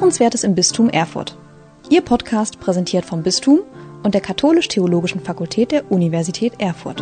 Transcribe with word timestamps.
Hörenswertes 0.00 0.44
im 0.44 0.54
Bistum 0.54 0.88
Erfurt. 0.88 1.36
Ihr 1.90 2.00
Podcast 2.00 2.58
präsentiert 2.58 3.04
vom 3.04 3.22
Bistum 3.22 3.60
und 4.02 4.14
der 4.14 4.22
Katholisch-Theologischen 4.22 5.20
Fakultät 5.20 5.72
der 5.72 5.92
Universität 5.92 6.54
Erfurt. 6.58 7.00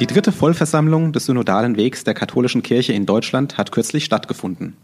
Die 0.00 0.06
dritte 0.06 0.32
Vollversammlung 0.32 1.12
des 1.12 1.26
Synodalen 1.26 1.76
Wegs 1.76 2.04
der 2.04 2.14
katholischen 2.14 2.62
Kirche 2.62 2.94
in 2.94 3.04
Deutschland 3.04 3.58
hat 3.58 3.70
kürzlich 3.70 4.06
stattgefunden. 4.06 4.74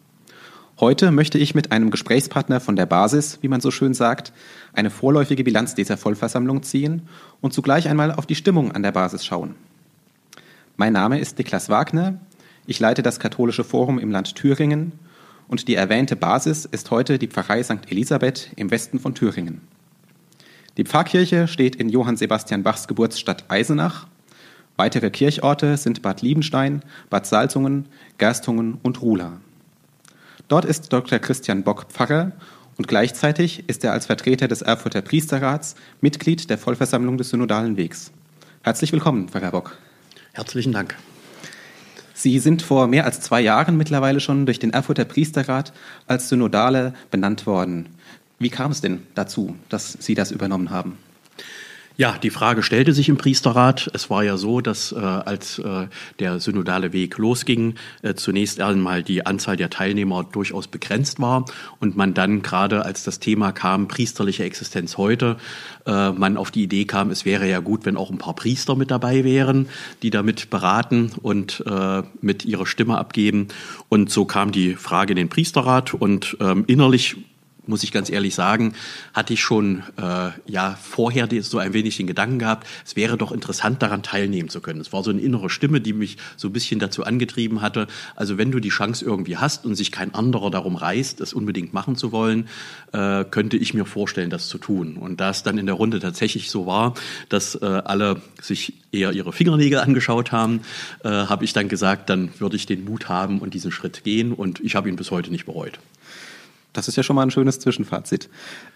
Heute 0.78 1.10
möchte 1.10 1.38
ich 1.38 1.54
mit 1.54 1.72
einem 1.72 1.90
Gesprächspartner 1.90 2.60
von 2.60 2.76
der 2.76 2.84
Basis, 2.84 3.38
wie 3.40 3.48
man 3.48 3.62
so 3.62 3.70
schön 3.70 3.94
sagt, 3.94 4.34
eine 4.74 4.90
vorläufige 4.90 5.42
Bilanz 5.42 5.74
dieser 5.74 5.96
Vollversammlung 5.96 6.62
ziehen 6.62 7.08
und 7.40 7.54
zugleich 7.54 7.88
einmal 7.88 8.12
auf 8.12 8.26
die 8.26 8.34
Stimmung 8.34 8.72
an 8.72 8.82
der 8.82 8.92
Basis 8.92 9.24
schauen. 9.24 9.54
Mein 10.76 10.94
Name 10.94 11.18
ist 11.18 11.38
Niklas 11.38 11.68
Wagner, 11.68 12.18
ich 12.66 12.80
leite 12.80 13.02
das 13.02 13.20
Katholische 13.20 13.64
Forum 13.64 13.98
im 13.98 14.10
Land 14.10 14.34
Thüringen 14.34 14.92
und 15.48 15.68
die 15.68 15.74
erwähnte 15.74 16.16
Basis 16.16 16.64
ist 16.64 16.90
heute 16.90 17.18
die 17.18 17.28
Pfarrei 17.28 17.62
St. 17.62 17.90
Elisabeth 17.90 18.50
im 18.56 18.70
Westen 18.70 18.98
von 18.98 19.14
Thüringen. 19.14 19.60
Die 20.76 20.84
Pfarrkirche 20.84 21.48
steht 21.48 21.76
in 21.76 21.88
Johann 21.88 22.16
Sebastian 22.16 22.62
Bachs 22.62 22.88
Geburtsstadt 22.88 23.44
Eisenach 23.48 24.06
Weitere 24.76 25.10
Kirchorte 25.10 25.76
sind 25.76 26.02
Bad 26.02 26.22
Liebenstein, 26.22 26.82
Bad 27.10 27.26
Salzungen, 27.26 27.86
Gerstungen 28.18 28.78
und 28.82 29.02
Ruhla. 29.02 29.38
Dort 30.48 30.64
ist 30.64 30.92
Dr. 30.92 31.18
Christian 31.18 31.62
Bock 31.62 31.86
Pfarrer 31.90 32.32
und 32.78 32.88
gleichzeitig 32.88 33.68
ist 33.68 33.84
er 33.84 33.92
als 33.92 34.06
Vertreter 34.06 34.48
des 34.48 34.62
Erfurter 34.62 35.02
Priesterrats 35.02 35.76
Mitglied 36.00 36.48
der 36.48 36.58
Vollversammlung 36.58 37.18
des 37.18 37.30
Synodalen 37.30 37.76
Wegs. 37.76 38.12
Herzlich 38.62 38.92
willkommen, 38.92 39.28
Pfarrer 39.28 39.50
Bock. 39.50 39.78
Herzlichen 40.32 40.72
Dank. 40.72 40.96
Sie 42.22 42.38
sind 42.38 42.62
vor 42.62 42.86
mehr 42.86 43.04
als 43.04 43.20
zwei 43.20 43.40
Jahren 43.40 43.76
mittlerweile 43.76 44.20
schon 44.20 44.46
durch 44.46 44.60
den 44.60 44.72
Erfurter 44.72 45.04
Priesterrat 45.04 45.72
als 46.06 46.28
Synodale 46.28 46.94
benannt 47.10 47.46
worden. 47.48 47.86
Wie 48.38 48.48
kam 48.48 48.70
es 48.70 48.80
denn 48.80 49.02
dazu, 49.16 49.56
dass 49.68 49.94
Sie 49.94 50.14
das 50.14 50.30
übernommen 50.30 50.70
haben? 50.70 50.98
Ja, 51.98 52.16
die 52.16 52.30
Frage 52.30 52.62
stellte 52.62 52.94
sich 52.94 53.10
im 53.10 53.18
Priesterrat. 53.18 53.90
Es 53.92 54.08
war 54.08 54.24
ja 54.24 54.38
so, 54.38 54.62
dass 54.62 54.92
äh, 54.92 54.96
als 54.96 55.58
äh, 55.58 55.88
der 56.20 56.40
synodale 56.40 56.94
Weg 56.94 57.18
losging, 57.18 57.74
äh, 58.00 58.14
zunächst 58.14 58.60
einmal 58.60 59.02
die 59.02 59.26
Anzahl 59.26 59.58
der 59.58 59.68
Teilnehmer 59.68 60.24
durchaus 60.24 60.68
begrenzt 60.68 61.20
war 61.20 61.44
und 61.80 61.94
man 61.94 62.14
dann 62.14 62.40
gerade 62.40 62.86
als 62.86 63.04
das 63.04 63.20
Thema 63.20 63.52
kam, 63.52 63.88
priesterliche 63.88 64.44
Existenz 64.44 64.96
heute, 64.96 65.36
äh, 65.84 66.12
man 66.12 66.38
auf 66.38 66.50
die 66.50 66.62
Idee 66.62 66.86
kam, 66.86 67.10
es 67.10 67.26
wäre 67.26 67.48
ja 67.48 67.60
gut, 67.60 67.84
wenn 67.84 67.98
auch 67.98 68.10
ein 68.10 68.18
paar 68.18 68.34
Priester 68.34 68.74
mit 68.74 68.90
dabei 68.90 69.22
wären, 69.22 69.68
die 70.02 70.10
damit 70.10 70.48
beraten 70.48 71.12
und 71.20 71.62
äh, 71.66 72.02
mit 72.22 72.46
ihrer 72.46 72.64
Stimme 72.64 72.96
abgeben. 72.96 73.48
Und 73.90 74.10
so 74.10 74.24
kam 74.24 74.50
die 74.50 74.76
Frage 74.76 75.12
in 75.12 75.16
den 75.16 75.28
Priesterrat 75.28 75.92
und 75.92 76.38
ähm, 76.40 76.64
innerlich 76.66 77.16
muss 77.66 77.82
ich 77.82 77.92
ganz 77.92 78.10
ehrlich 78.10 78.34
sagen, 78.34 78.74
hatte 79.14 79.32
ich 79.34 79.40
schon 79.40 79.82
äh, 79.96 80.30
ja 80.46 80.76
vorher 80.80 81.28
so 81.42 81.58
ein 81.58 81.72
wenig 81.72 81.96
den 81.96 82.06
Gedanken 82.06 82.38
gehabt, 82.38 82.66
es 82.84 82.96
wäre 82.96 83.16
doch 83.16 83.32
interessant, 83.32 83.82
daran 83.82 84.02
teilnehmen 84.02 84.48
zu 84.48 84.60
können. 84.60 84.80
Es 84.80 84.92
war 84.92 85.04
so 85.04 85.10
eine 85.10 85.20
innere 85.20 85.48
Stimme, 85.50 85.80
die 85.80 85.92
mich 85.92 86.16
so 86.36 86.48
ein 86.48 86.52
bisschen 86.52 86.80
dazu 86.80 87.04
angetrieben 87.04 87.62
hatte. 87.62 87.86
Also 88.16 88.38
wenn 88.38 88.50
du 88.50 88.58
die 88.58 88.70
Chance 88.70 89.04
irgendwie 89.04 89.36
hast 89.36 89.64
und 89.64 89.74
sich 89.74 89.92
kein 89.92 90.14
anderer 90.14 90.50
darum 90.50 90.76
reißt, 90.76 91.20
es 91.20 91.32
unbedingt 91.32 91.72
machen 91.72 91.96
zu 91.96 92.12
wollen, 92.12 92.48
äh, 92.92 93.24
könnte 93.24 93.56
ich 93.56 93.74
mir 93.74 93.84
vorstellen, 93.84 94.30
das 94.30 94.48
zu 94.48 94.58
tun. 94.58 94.96
Und 94.96 95.20
da 95.20 95.30
es 95.30 95.42
dann 95.42 95.58
in 95.58 95.66
der 95.66 95.76
Runde 95.76 96.00
tatsächlich 96.00 96.50
so 96.50 96.66
war, 96.66 96.94
dass 97.28 97.54
äh, 97.54 97.64
alle 97.64 98.20
sich 98.40 98.74
eher 98.90 99.12
ihre 99.12 99.32
Fingernägel 99.32 99.78
angeschaut 99.78 100.32
haben, 100.32 100.60
äh, 101.04 101.08
habe 101.08 101.44
ich 101.44 101.52
dann 101.52 101.68
gesagt, 101.68 102.10
dann 102.10 102.30
würde 102.38 102.56
ich 102.56 102.66
den 102.66 102.84
Mut 102.84 103.08
haben 103.08 103.38
und 103.38 103.54
diesen 103.54 103.70
Schritt 103.70 104.04
gehen. 104.04 104.32
Und 104.32 104.60
ich 104.60 104.74
habe 104.74 104.88
ihn 104.88 104.96
bis 104.96 105.10
heute 105.10 105.30
nicht 105.30 105.46
bereut. 105.46 105.78
Das 106.72 106.88
ist 106.88 106.96
ja 106.96 107.02
schon 107.02 107.16
mal 107.16 107.22
ein 107.22 107.30
schönes 107.30 107.58
Zwischenfazit. 107.58 108.28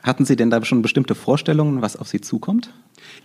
Hatten 0.02 0.24
Sie 0.24 0.36
denn 0.36 0.50
da 0.50 0.62
schon 0.64 0.82
bestimmte 0.82 1.14
Vorstellungen, 1.14 1.82
was 1.82 1.96
auf 1.96 2.08
Sie 2.08 2.20
zukommt? 2.20 2.72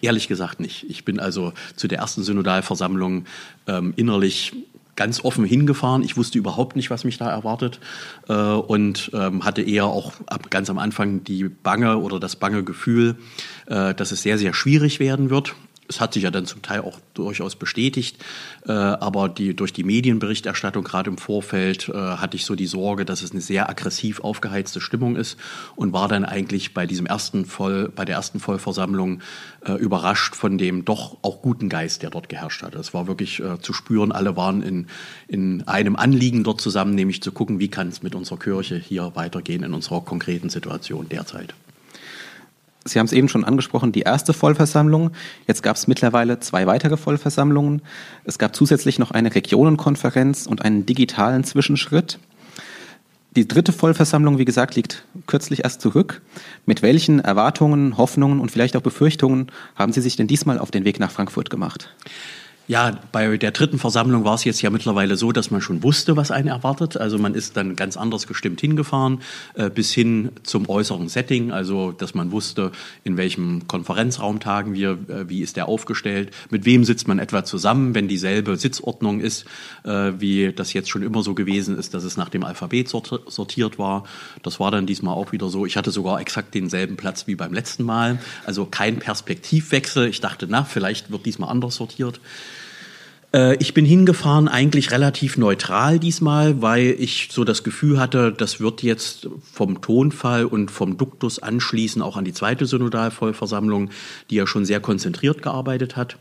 Ehrlich 0.01 0.27
gesagt 0.27 0.59
nicht. 0.59 0.89
Ich 0.89 1.05
bin 1.05 1.19
also 1.19 1.53
zu 1.75 1.87
der 1.87 1.99
ersten 1.99 2.23
Synodalversammlung 2.23 3.25
ähm, 3.67 3.93
innerlich 3.95 4.53
ganz 4.95 5.23
offen 5.23 5.45
hingefahren. 5.45 6.03
Ich 6.03 6.17
wusste 6.17 6.37
überhaupt 6.37 6.75
nicht, 6.75 6.89
was 6.89 7.03
mich 7.03 7.17
da 7.17 7.29
erwartet 7.29 7.79
äh, 8.27 8.33
und 8.33 9.11
ähm, 9.13 9.43
hatte 9.45 9.61
eher 9.61 9.85
auch 9.85 10.13
ab, 10.27 10.51
ganz 10.51 10.69
am 10.69 10.77
Anfang 10.77 11.23
die 11.23 11.45
bange 11.45 11.97
oder 11.97 12.19
das 12.19 12.35
bange 12.35 12.63
Gefühl, 12.63 13.15
äh, 13.67 13.93
dass 13.93 14.11
es 14.11 14.21
sehr, 14.21 14.38
sehr 14.38 14.53
schwierig 14.53 14.99
werden 14.99 15.29
wird. 15.29 15.55
Es 15.91 16.00
hat 16.00 16.13
sich 16.13 16.24
ja 16.24 16.31
dann 16.31 16.46
zum 16.46 16.62
Teil 16.62 16.79
auch 16.79 17.00
durchaus 17.13 17.57
bestätigt, 17.57 18.18
äh, 18.66 18.72
aber 18.72 19.28
die, 19.28 19.53
durch 19.53 19.74
die 19.74 19.84
Medienberichterstattung 19.84 20.85
gerade 20.85 21.09
im 21.09 21.18
Vorfeld 21.18 21.90
äh, 21.90 21.94
hatte 21.94 22.38
ich 22.38 22.46
so 22.46 22.56
die 22.56 22.66
Sorge, 22.66 23.03
dass 23.03 23.22
es 23.22 23.31
eine 23.31 23.41
sehr 23.41 23.69
aggressiv 23.69 24.22
aufgeheizte 24.22 24.80
Stimmung 24.80 25.18
ist 25.18 25.38
und 25.75 25.91
war 25.91 26.07
dann 26.07 26.24
eigentlich 26.24 26.74
bei 26.74 26.88
diesem 26.88 27.07
ersten 27.07 27.44
Voll, 27.44 27.91
bei 27.94 28.06
der 28.06 28.16
ersten 28.16 28.40
Vollversammlung 28.40 29.19
äh, 29.66 29.74
überrascht 29.74 30.34
von 30.34 30.57
dem 30.57 30.85
doch 30.85 31.18
auch 31.24 31.41
guten 31.41 31.68
Geist, 31.68 32.03
der 32.03 32.09
dort 32.09 32.30
geherrscht 32.30 32.63
hat. 32.63 32.75
Es 32.75 32.94
war 32.94 33.07
wirklich 33.07 33.41
äh, 33.41 33.59
zu 33.59 33.74
spüren, 33.74 34.13
alle 34.13 34.38
waren 34.38 34.62
in, 34.62 34.88
in 35.28 35.68
einem 35.68 35.97
Anliegen 35.97 36.46
dort 36.46 36.62
zusammen, 36.62 36.96
nämlich 36.96 37.22
zu 37.22 37.34
gucken, 37.34 37.59
wie 37.59 37.68
kann 37.68 37.90
es 37.90 38.01
mit 38.01 38.16
unserer 38.16 38.40
Kirche 38.40 38.78
hier 38.78 39.12
weitergehen 39.16 39.63
in 39.63 39.74
unserer 39.74 40.00
konkreten 40.00 40.50
Situation 40.50 41.09
derzeit. 41.09 41.53
Sie 42.84 42.97
haben 42.97 43.06
es 43.06 43.14
eben 43.14 43.30
schon 43.30 43.44
angesprochen, 43.44 43.92
die 43.92 44.02
erste 44.02 44.34
Vollversammlung. 44.34 45.12
Jetzt 45.47 45.62
gab 45.62 45.75
es 45.75 45.88
mittlerweile 45.88 46.40
zwei 46.40 46.66
weitere 46.66 46.97
Vollversammlungen. 46.97 47.81
Es 48.24 48.40
gab 48.40 48.56
zusätzlich 48.56 48.97
noch 48.97 49.12
eine 49.12 49.34
Regionenkonferenz 49.36 50.47
und 50.47 50.64
einen 50.64 50.86
digitalen 50.86 51.44
Zwischenschritt. 51.44 52.18
Die 53.36 53.47
dritte 53.47 53.72
Vollversammlung, 53.72 54.40
wie 54.40 54.46
gesagt, 54.46 54.75
liegt 54.75 55.06
kürzlich 55.25 55.64
erst 55.64 55.80
zurück. 55.80 56.22
Mit 56.66 56.81
welchen 56.81 57.19
Erwartungen, 57.19 57.97
Hoffnungen 57.97 58.40
und 58.40 58.52
vielleicht 58.52 58.75
auch 58.75 58.81
Befürchtungen 58.81 59.52
haben 59.75 59.94
Sie 59.94 60.02
sich 60.02 60.18
denn 60.18 60.28
diesmal 60.28 60.59
auf 60.59 60.72
den 60.72 60.84
Weg 60.84 61.00
nach 61.00 61.12
Frankfurt 61.12 61.50
gemacht? 61.50 61.96
Ja, 62.67 62.97
bei 63.11 63.35
der 63.38 63.51
dritten 63.51 63.79
Versammlung 63.79 64.23
war 64.23 64.35
es 64.35 64.45
jetzt 64.45 64.61
ja 64.61 64.69
mittlerweile 64.69 65.17
so, 65.17 65.31
dass 65.31 65.51
man 65.51 65.61
schon 65.61 65.83
wusste, 65.83 66.16
was 66.16 66.31
einen 66.31 66.47
erwartet. 66.47 66.95
Also 66.95 67.17
man 67.17 67.33
ist 67.33 67.57
dann 67.57 67.75
ganz 67.75 67.97
anders 67.97 68.27
gestimmt 68.27 68.61
hingefahren, 68.61 69.22
äh, 69.55 69.69
bis 69.69 69.91
hin 69.91 70.29
zum 70.44 70.69
äußeren 70.69 71.09
Setting, 71.09 71.51
also 71.51 71.91
dass 71.91 72.13
man 72.13 72.31
wusste, 72.31 72.71
in 73.03 73.17
welchem 73.17 73.67
Konferenzraum 73.67 74.39
tagen 74.39 74.73
wir, 74.73 74.91
äh, 75.09 75.27
wie 75.27 75.41
ist 75.41 75.57
der 75.57 75.67
aufgestellt, 75.67 76.31
mit 76.50 76.63
wem 76.63 76.85
sitzt 76.85 77.07
man 77.07 77.19
etwa 77.19 77.44
zusammen, 77.44 77.94
wenn 77.94 78.07
dieselbe 78.07 78.55
Sitzordnung 78.55 79.19
ist, 79.19 79.45
äh, 79.83 80.13
wie 80.19 80.53
das 80.53 80.71
jetzt 80.71 80.89
schon 80.89 81.01
immer 81.01 81.23
so 81.23 81.33
gewesen 81.33 81.77
ist, 81.77 81.94
dass 81.94 82.03
es 82.03 82.16
nach 82.16 82.29
dem 82.29 82.45
Alphabet 82.45 82.88
sortiert 82.88 83.79
war. 83.79 84.05
Das 84.44 84.59
war 84.59 84.71
dann 84.71 84.85
diesmal 84.85 85.16
auch 85.16 85.31
wieder 85.33 85.50
so. 85.50 85.66
Ich 85.66 85.75
hatte 85.75 85.91
sogar 85.91 86.21
exakt 86.21 86.53
denselben 86.53 86.95
Platz 86.95 87.27
wie 87.27 87.35
beim 87.35 87.53
letzten 87.53 87.83
Mal, 87.83 88.19
also 88.45 88.66
kein 88.66 89.00
Perspektivwechsel. 89.00 90.07
Ich 90.07 90.21
dachte, 90.21 90.47
na, 90.50 90.63
vielleicht 90.63 91.11
wird 91.11 91.25
diesmal 91.25 91.50
anders 91.50 91.75
sortiert. 91.75 92.21
Äh, 93.34 93.56
ich 93.58 93.74
bin 93.74 93.86
hingefahren 93.86 94.47
eigentlich 94.47 94.92
relativ 94.92 95.38
neutral 95.38 96.00
diesmal, 96.00 96.62
weil 96.62 96.96
ich 97.00 97.30
so 97.31 97.44
das 97.44 97.64
Gefühl 97.64 98.00
hatte, 98.00 98.31
das 98.31 98.59
wird 98.59 98.84
jetzt 98.84 99.30
vom 99.53 99.81
Tonfall 99.81 100.46
und 100.46 100.72
vom 100.72 100.97
Duktus 100.97 101.40
anschließen 101.40 102.02
auch 102.02 102.18
an 102.18 102.25
die 102.25 102.34
zweite 102.34 102.66
Synodalvollversammlung, 102.66 103.90
die 104.30 104.36
ja 104.36 104.47
schon 104.47 104.66
sehr 104.66 104.80
konzentriert 104.80 105.42
gearbeitet 105.42 105.96
hat. 105.96 106.18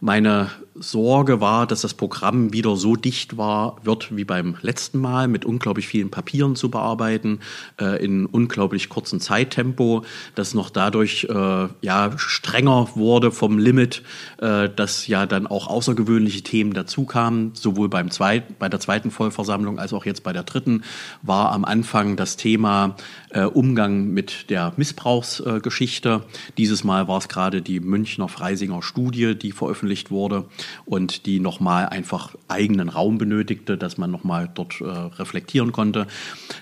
Meine 0.00 0.50
Sorge 0.78 1.40
war, 1.40 1.66
dass 1.66 1.80
das 1.80 1.94
Programm 1.94 2.52
wieder 2.52 2.76
so 2.76 2.96
dicht 2.96 3.36
war, 3.36 3.76
wird 3.82 4.14
wie 4.14 4.24
beim 4.24 4.56
letzten 4.60 4.98
Mal, 4.98 5.28
mit 5.28 5.44
unglaublich 5.44 5.88
vielen 5.88 6.10
Papieren 6.10 6.56
zu 6.56 6.70
bearbeiten, 6.70 7.40
äh, 7.80 8.04
in 8.04 8.26
unglaublich 8.26 8.88
kurzen 8.88 9.20
Zeittempo, 9.20 10.04
das 10.34 10.54
noch 10.54 10.70
dadurch 10.70 11.26
äh, 11.30 11.68
ja 11.80 12.12
strenger 12.16 12.90
wurde 12.94 13.30
vom 13.30 13.58
Limit, 13.58 14.02
äh, 14.38 14.68
dass 14.68 15.06
ja 15.06 15.26
dann 15.26 15.46
auch 15.46 15.66
außergewöhnliche 15.66 16.42
Themen 16.42 16.74
dazu 16.74 17.04
kamen. 17.04 17.52
Sowohl 17.54 17.88
beim 17.88 18.10
zweit, 18.10 18.58
bei 18.58 18.68
der 18.68 18.80
zweiten 18.80 19.10
Vollversammlung 19.10 19.78
als 19.78 19.92
auch 19.92 20.04
jetzt 20.04 20.22
bei 20.22 20.32
der 20.32 20.42
dritten 20.42 20.82
war 21.22 21.52
am 21.52 21.64
Anfang 21.64 22.16
das 22.16 22.36
Thema 22.36 22.96
äh, 23.30 23.44
Umgang 23.44 24.08
mit 24.08 24.50
der 24.50 24.72
Missbrauchsgeschichte. 24.76 26.24
Dieses 26.58 26.84
Mal 26.84 27.08
war 27.08 27.18
es 27.18 27.28
gerade 27.28 27.62
die 27.62 27.80
Münchner 27.80 28.28
Freisinger 28.28 28.82
Studie, 28.82 29.34
die 29.34 29.52
veröffentlicht 29.52 29.85
wurde 30.10 30.44
und 30.84 31.26
die 31.26 31.40
nochmal 31.40 31.88
einfach 31.88 32.34
eigenen 32.48 32.88
Raum 32.88 33.18
benötigte, 33.18 33.76
dass 33.76 33.98
man 33.98 34.10
nochmal 34.10 34.50
dort 34.52 34.80
äh, 34.80 34.84
reflektieren 34.84 35.72
konnte. 35.72 36.06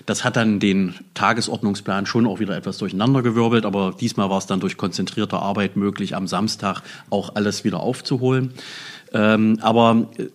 Das 0.05 0.23
hat 0.23 0.35
dann 0.35 0.59
den 0.59 0.95
Tagesordnungsplan 1.13 2.05
schon 2.05 2.27
auch 2.27 2.39
wieder 2.39 2.55
etwas 2.55 2.77
durcheinandergewirbelt, 2.77 3.65
aber 3.65 3.95
diesmal 3.99 4.29
war 4.29 4.37
es 4.37 4.45
dann 4.45 4.59
durch 4.59 4.77
konzentrierte 4.77 5.37
Arbeit 5.37 5.75
möglich, 5.75 6.15
am 6.15 6.27
Samstag 6.27 6.81
auch 7.09 7.35
alles 7.35 7.63
wieder 7.63 7.79
aufzuholen. 7.79 8.53
Ähm, 9.13 9.57
aber 9.61 10.07
äh, 10.17 10.27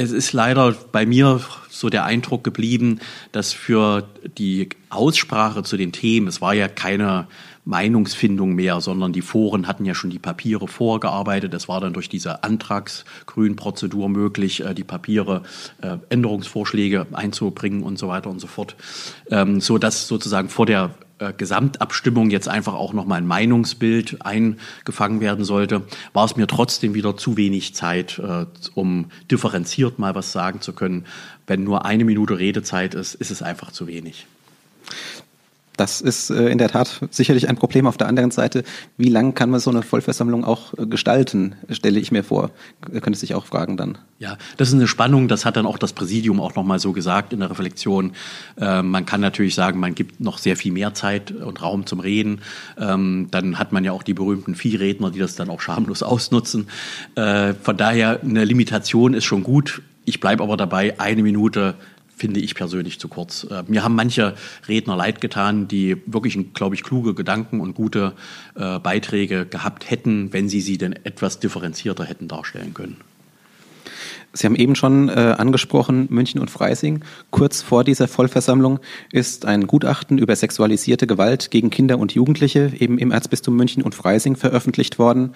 es 0.00 0.12
ist 0.12 0.32
leider 0.32 0.76
bei 0.92 1.06
mir 1.06 1.40
so 1.68 1.88
der 1.88 2.04
Eindruck 2.04 2.44
geblieben, 2.44 3.00
dass 3.32 3.52
für 3.52 4.08
die 4.38 4.68
Aussprache 4.90 5.64
zu 5.64 5.76
den 5.76 5.90
Themen, 5.90 6.28
es 6.28 6.40
war 6.40 6.54
ja 6.54 6.68
keine 6.68 7.26
Meinungsfindung 7.68 8.54
mehr, 8.54 8.80
sondern 8.80 9.12
die 9.12 9.20
Foren 9.20 9.68
hatten 9.68 9.84
ja 9.84 9.94
schon 9.94 10.08
die 10.08 10.18
Papiere 10.18 10.66
vorgearbeitet. 10.66 11.52
Es 11.52 11.68
war 11.68 11.82
dann 11.82 11.92
durch 11.92 12.08
diese 12.08 12.42
Antragsgrünprozedur 12.42 14.08
möglich, 14.08 14.64
äh, 14.64 14.74
die 14.74 14.84
Papiere, 14.84 15.42
äh, 15.82 15.98
Änderungsvorschläge 16.08 17.06
einzubringen 17.12 17.82
und 17.82 17.98
so 17.98 18.08
weiter 18.08 18.30
und 18.30 18.40
so 18.40 18.46
fort, 18.46 18.74
ähm, 19.30 19.60
so 19.60 19.76
dass 19.76 20.08
sozusagen 20.08 20.48
vor 20.48 20.64
der 20.64 20.94
äh, 21.18 21.34
Gesamtabstimmung 21.34 22.30
jetzt 22.30 22.48
einfach 22.48 22.72
auch 22.72 22.94
nochmal 22.94 23.18
ein 23.18 23.26
Meinungsbild 23.26 24.24
eingefangen 24.24 25.20
werden 25.20 25.44
sollte, 25.44 25.82
war 26.14 26.24
es 26.24 26.36
mir 26.36 26.46
trotzdem 26.46 26.94
wieder 26.94 27.18
zu 27.18 27.36
wenig 27.36 27.74
Zeit, 27.74 28.18
um 28.74 29.10
differenziert 29.30 29.98
mal 29.98 30.14
was 30.14 30.32
sagen 30.32 30.62
zu 30.62 30.72
können. 30.72 31.04
Wenn 31.46 31.64
nur 31.64 31.84
eine 31.84 32.06
Minute 32.06 32.38
Redezeit 32.38 32.94
ist, 32.94 33.14
ist 33.14 33.30
es 33.30 33.42
einfach 33.42 33.72
zu 33.72 33.86
wenig. 33.86 34.26
Das 35.78 36.00
ist 36.00 36.30
äh, 36.30 36.48
in 36.48 36.58
der 36.58 36.68
Tat 36.68 37.00
sicherlich 37.10 37.48
ein 37.48 37.56
Problem. 37.56 37.86
Auf 37.86 37.96
der 37.96 38.08
anderen 38.08 38.32
Seite, 38.32 38.64
wie 38.96 39.08
lang 39.08 39.34
kann 39.34 39.48
man 39.48 39.60
so 39.60 39.70
eine 39.70 39.82
Vollversammlung 39.82 40.44
auch 40.44 40.74
äh, 40.76 40.86
gestalten, 40.86 41.54
stelle 41.70 42.00
ich 42.00 42.10
mir 42.10 42.24
vor. 42.24 42.50
Könnte 43.00 43.16
sich 43.16 43.34
auch 43.36 43.46
fragen 43.46 43.76
dann. 43.76 43.96
Ja, 44.18 44.36
das 44.56 44.68
ist 44.68 44.74
eine 44.74 44.88
Spannung. 44.88 45.28
Das 45.28 45.44
hat 45.44 45.56
dann 45.56 45.66
auch 45.66 45.78
das 45.78 45.92
Präsidium 45.92 46.40
auch 46.40 46.56
nochmal 46.56 46.80
so 46.80 46.92
gesagt 46.92 47.32
in 47.32 47.38
der 47.38 47.50
Reflexion. 47.50 48.12
Äh, 48.60 48.82
man 48.82 49.06
kann 49.06 49.20
natürlich 49.20 49.54
sagen, 49.54 49.78
man 49.78 49.94
gibt 49.94 50.18
noch 50.20 50.38
sehr 50.38 50.56
viel 50.56 50.72
mehr 50.72 50.94
Zeit 50.94 51.30
und 51.30 51.62
Raum 51.62 51.86
zum 51.86 52.00
Reden. 52.00 52.40
Ähm, 52.76 53.28
dann 53.30 53.60
hat 53.60 53.70
man 53.70 53.84
ja 53.84 53.92
auch 53.92 54.02
die 54.02 54.14
berühmten 54.14 54.56
Viehredner, 54.56 55.12
die 55.12 55.20
das 55.20 55.36
dann 55.36 55.48
auch 55.48 55.60
schamlos 55.60 56.02
ausnutzen. 56.02 56.66
Äh, 57.14 57.54
von 57.54 57.76
daher, 57.76 58.20
eine 58.20 58.44
Limitation 58.44 59.14
ist 59.14 59.24
schon 59.24 59.44
gut. 59.44 59.80
Ich 60.04 60.18
bleibe 60.18 60.42
aber 60.42 60.56
dabei, 60.56 60.98
eine 60.98 61.22
Minute 61.22 61.76
finde 62.18 62.40
ich 62.40 62.54
persönlich 62.54 62.98
zu 62.98 63.08
kurz. 63.08 63.44
Äh, 63.44 63.64
mir 63.68 63.84
haben 63.84 63.94
manche 63.94 64.34
Redner 64.68 64.96
leid 64.96 65.20
getan, 65.20 65.68
die 65.68 65.96
wirklich, 66.06 66.38
glaube 66.52 66.74
ich, 66.74 66.82
kluge 66.82 67.14
Gedanken 67.14 67.60
und 67.60 67.74
gute 67.74 68.12
äh, 68.54 68.78
Beiträge 68.78 69.46
gehabt 69.46 69.90
hätten, 69.90 70.32
wenn 70.32 70.48
sie 70.48 70.60
sie 70.60 70.78
denn 70.78 70.92
etwas 70.92 71.38
differenzierter 71.38 72.04
hätten 72.04 72.28
darstellen 72.28 72.74
können. 72.74 72.96
Sie 74.34 74.46
haben 74.46 74.56
eben 74.56 74.74
schon 74.74 75.08
äh, 75.08 75.34
angesprochen, 75.38 76.06
München 76.10 76.40
und 76.40 76.50
Freising. 76.50 77.02
Kurz 77.30 77.62
vor 77.62 77.82
dieser 77.82 78.08
Vollversammlung 78.08 78.78
ist 79.10 79.46
ein 79.46 79.66
Gutachten 79.66 80.18
über 80.18 80.36
sexualisierte 80.36 81.06
Gewalt 81.06 81.50
gegen 81.50 81.70
Kinder 81.70 81.98
und 81.98 82.12
Jugendliche 82.12 82.72
eben 82.78 82.98
im 82.98 83.10
Erzbistum 83.10 83.56
München 83.56 83.82
und 83.82 83.94
Freising 83.94 84.36
veröffentlicht 84.36 84.98
worden. 84.98 85.34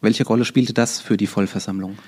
Welche 0.00 0.24
Rolle 0.24 0.44
spielte 0.44 0.72
das 0.72 1.00
für 1.00 1.16
die 1.16 1.26
Vollversammlung? 1.26 1.98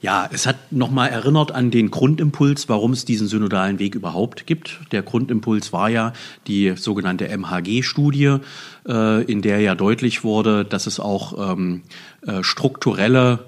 Ja, 0.00 0.28
es 0.30 0.46
hat 0.46 0.72
nochmal 0.72 1.08
erinnert 1.08 1.52
an 1.52 1.70
den 1.70 1.90
Grundimpuls, 1.90 2.68
warum 2.68 2.92
es 2.92 3.04
diesen 3.04 3.28
synodalen 3.28 3.78
Weg 3.78 3.94
überhaupt 3.94 4.46
gibt. 4.46 4.80
Der 4.92 5.02
Grundimpuls 5.02 5.72
war 5.72 5.88
ja 5.88 6.12
die 6.46 6.74
sogenannte 6.76 7.28
MHG-Studie, 7.28 8.38
äh, 8.86 9.24
in 9.24 9.40
der 9.42 9.60
ja 9.60 9.74
deutlich 9.74 10.22
wurde, 10.22 10.64
dass 10.64 10.86
es 10.86 11.00
auch 11.00 11.52
ähm, 11.52 11.82
äh, 12.26 12.42
strukturelle 12.42 13.40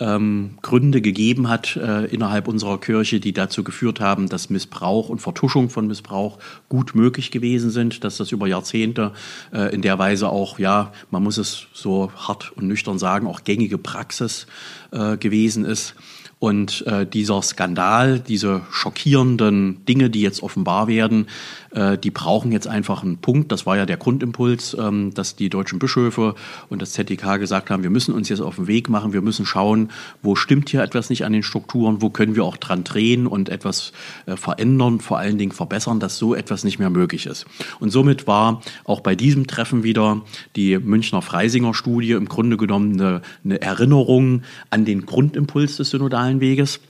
ähm, 0.00 0.58
Gründe 0.62 1.00
gegeben 1.00 1.48
hat 1.48 1.76
äh, 1.76 2.04
innerhalb 2.06 2.48
unserer 2.48 2.78
Kirche, 2.78 3.20
die 3.20 3.32
dazu 3.32 3.64
geführt 3.64 4.00
haben, 4.00 4.28
dass 4.28 4.50
Missbrauch 4.50 5.08
und 5.08 5.20
Vertuschung 5.20 5.70
von 5.70 5.86
Missbrauch 5.86 6.38
gut 6.68 6.94
möglich 6.94 7.30
gewesen 7.30 7.70
sind, 7.70 8.04
dass 8.04 8.16
das 8.16 8.32
über 8.32 8.46
Jahrzehnte 8.46 9.12
äh, 9.52 9.74
in 9.74 9.82
der 9.82 9.98
Weise 9.98 10.28
auch, 10.28 10.58
ja, 10.58 10.92
man 11.10 11.22
muss 11.22 11.38
es 11.38 11.66
so 11.72 12.10
hart 12.16 12.52
und 12.56 12.66
nüchtern 12.66 12.98
sagen, 12.98 13.26
auch 13.26 13.44
gängige 13.44 13.78
Praxis 13.78 14.46
äh, 14.90 15.16
gewesen 15.16 15.64
ist. 15.64 15.94
Und 16.38 16.86
äh, 16.86 17.06
dieser 17.06 17.40
Skandal, 17.40 18.20
diese 18.20 18.60
schockierenden 18.70 19.86
Dinge, 19.86 20.10
die 20.10 20.20
jetzt 20.20 20.42
offenbar 20.42 20.86
werden, 20.86 21.28
äh, 21.76 21.98
die 21.98 22.10
brauchen 22.10 22.52
jetzt 22.52 22.66
einfach 22.66 23.02
einen 23.02 23.18
Punkt. 23.18 23.52
Das 23.52 23.66
war 23.66 23.76
ja 23.76 23.84
der 23.84 23.98
Grundimpuls, 23.98 24.74
ähm, 24.80 25.12
dass 25.12 25.36
die 25.36 25.50
deutschen 25.50 25.78
Bischöfe 25.78 26.34
und 26.70 26.80
das 26.80 26.92
ZDK 26.92 27.36
gesagt 27.36 27.70
haben, 27.70 27.82
wir 27.82 27.90
müssen 27.90 28.14
uns 28.14 28.30
jetzt 28.30 28.40
auf 28.40 28.56
den 28.56 28.66
Weg 28.66 28.88
machen, 28.88 29.12
wir 29.12 29.20
müssen 29.20 29.44
schauen, 29.44 29.90
wo 30.22 30.34
stimmt 30.34 30.70
hier 30.70 30.82
etwas 30.82 31.10
nicht 31.10 31.24
an 31.26 31.32
den 31.32 31.42
Strukturen, 31.42 32.00
wo 32.00 32.08
können 32.08 32.34
wir 32.34 32.44
auch 32.44 32.56
dran 32.56 32.82
drehen 32.82 33.26
und 33.26 33.50
etwas 33.50 33.92
äh, 34.24 34.36
verändern, 34.36 35.00
vor 35.00 35.18
allen 35.18 35.36
Dingen 35.36 35.52
verbessern, 35.52 36.00
dass 36.00 36.16
so 36.16 36.34
etwas 36.34 36.64
nicht 36.64 36.78
mehr 36.78 36.90
möglich 36.90 37.26
ist. 37.26 37.44
Und 37.78 37.90
somit 37.90 38.26
war 38.26 38.62
auch 38.84 39.00
bei 39.00 39.14
diesem 39.14 39.46
Treffen 39.46 39.82
wieder 39.82 40.22
die 40.56 40.78
Münchner 40.78 41.20
Freisinger 41.20 41.74
Studie 41.74 42.12
im 42.12 42.26
Grunde 42.26 42.56
genommen 42.56 42.94
eine, 42.94 43.22
eine 43.44 43.60
Erinnerung 43.60 44.42
an 44.70 44.86
den 44.86 45.04
Grundimpuls 45.04 45.76
des 45.76 45.90
synodalen 45.90 46.40
Weges. 46.40 46.80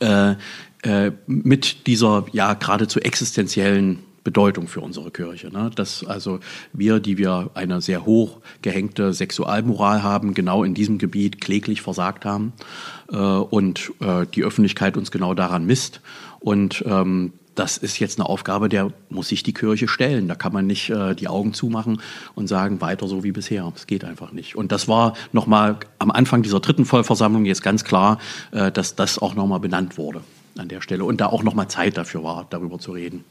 Äh, 0.00 0.34
äh, 0.82 1.12
mit 1.26 1.86
dieser 1.86 2.26
ja 2.32 2.54
geradezu 2.54 3.00
existenziellen 3.00 4.00
Bedeutung 4.24 4.68
für 4.68 4.80
unsere 4.80 5.10
Kirche. 5.10 5.50
Ne? 5.50 5.70
Dass 5.74 6.04
also 6.04 6.40
wir, 6.72 7.00
die 7.00 7.18
wir 7.18 7.50
eine 7.54 7.80
sehr 7.80 8.06
hoch 8.06 8.40
gehängte 8.62 9.12
Sexualmoral 9.12 10.02
haben, 10.02 10.34
genau 10.34 10.64
in 10.64 10.74
diesem 10.74 10.98
Gebiet 10.98 11.40
kläglich 11.40 11.82
versagt 11.82 12.24
haben 12.24 12.52
äh, 13.10 13.16
und 13.16 13.92
äh, 14.00 14.26
die 14.32 14.44
Öffentlichkeit 14.44 14.96
uns 14.96 15.10
genau 15.10 15.34
daran 15.34 15.66
misst. 15.66 16.00
Und 16.40 16.84
ähm, 16.86 17.32
das 17.54 17.76
ist 17.76 17.98
jetzt 17.98 18.18
eine 18.18 18.28
Aufgabe, 18.28 18.68
der 18.68 18.92
muss 19.10 19.28
sich 19.28 19.42
die 19.42 19.52
Kirche 19.52 19.86
stellen. 19.86 20.26
Da 20.26 20.34
kann 20.34 20.52
man 20.52 20.66
nicht 20.66 20.88
äh, 20.88 21.14
die 21.14 21.28
Augen 21.28 21.52
zumachen 21.52 22.00
und 22.34 22.46
sagen, 22.46 22.80
weiter 22.80 23.08
so 23.08 23.24
wie 23.24 23.32
bisher. 23.32 23.70
Das 23.74 23.86
geht 23.86 24.04
einfach 24.04 24.32
nicht. 24.32 24.56
Und 24.56 24.72
das 24.72 24.88
war 24.88 25.14
nochmal 25.32 25.76
am 25.98 26.10
Anfang 26.10 26.42
dieser 26.42 26.60
dritten 26.60 26.86
Vollversammlung 26.86 27.44
jetzt 27.44 27.62
ganz 27.62 27.84
klar, 27.84 28.18
äh, 28.52 28.72
dass 28.72 28.94
das 28.94 29.18
auch 29.18 29.34
nochmal 29.34 29.60
benannt 29.60 29.98
wurde 29.98 30.22
an 30.56 30.68
der 30.68 30.80
Stelle 30.80 31.04
und 31.04 31.20
da 31.20 31.26
auch 31.26 31.42
nochmal 31.42 31.68
Zeit 31.68 31.96
dafür 31.96 32.24
war, 32.24 32.46
darüber 32.50 32.78
zu 32.78 32.92
reden. 32.92 33.24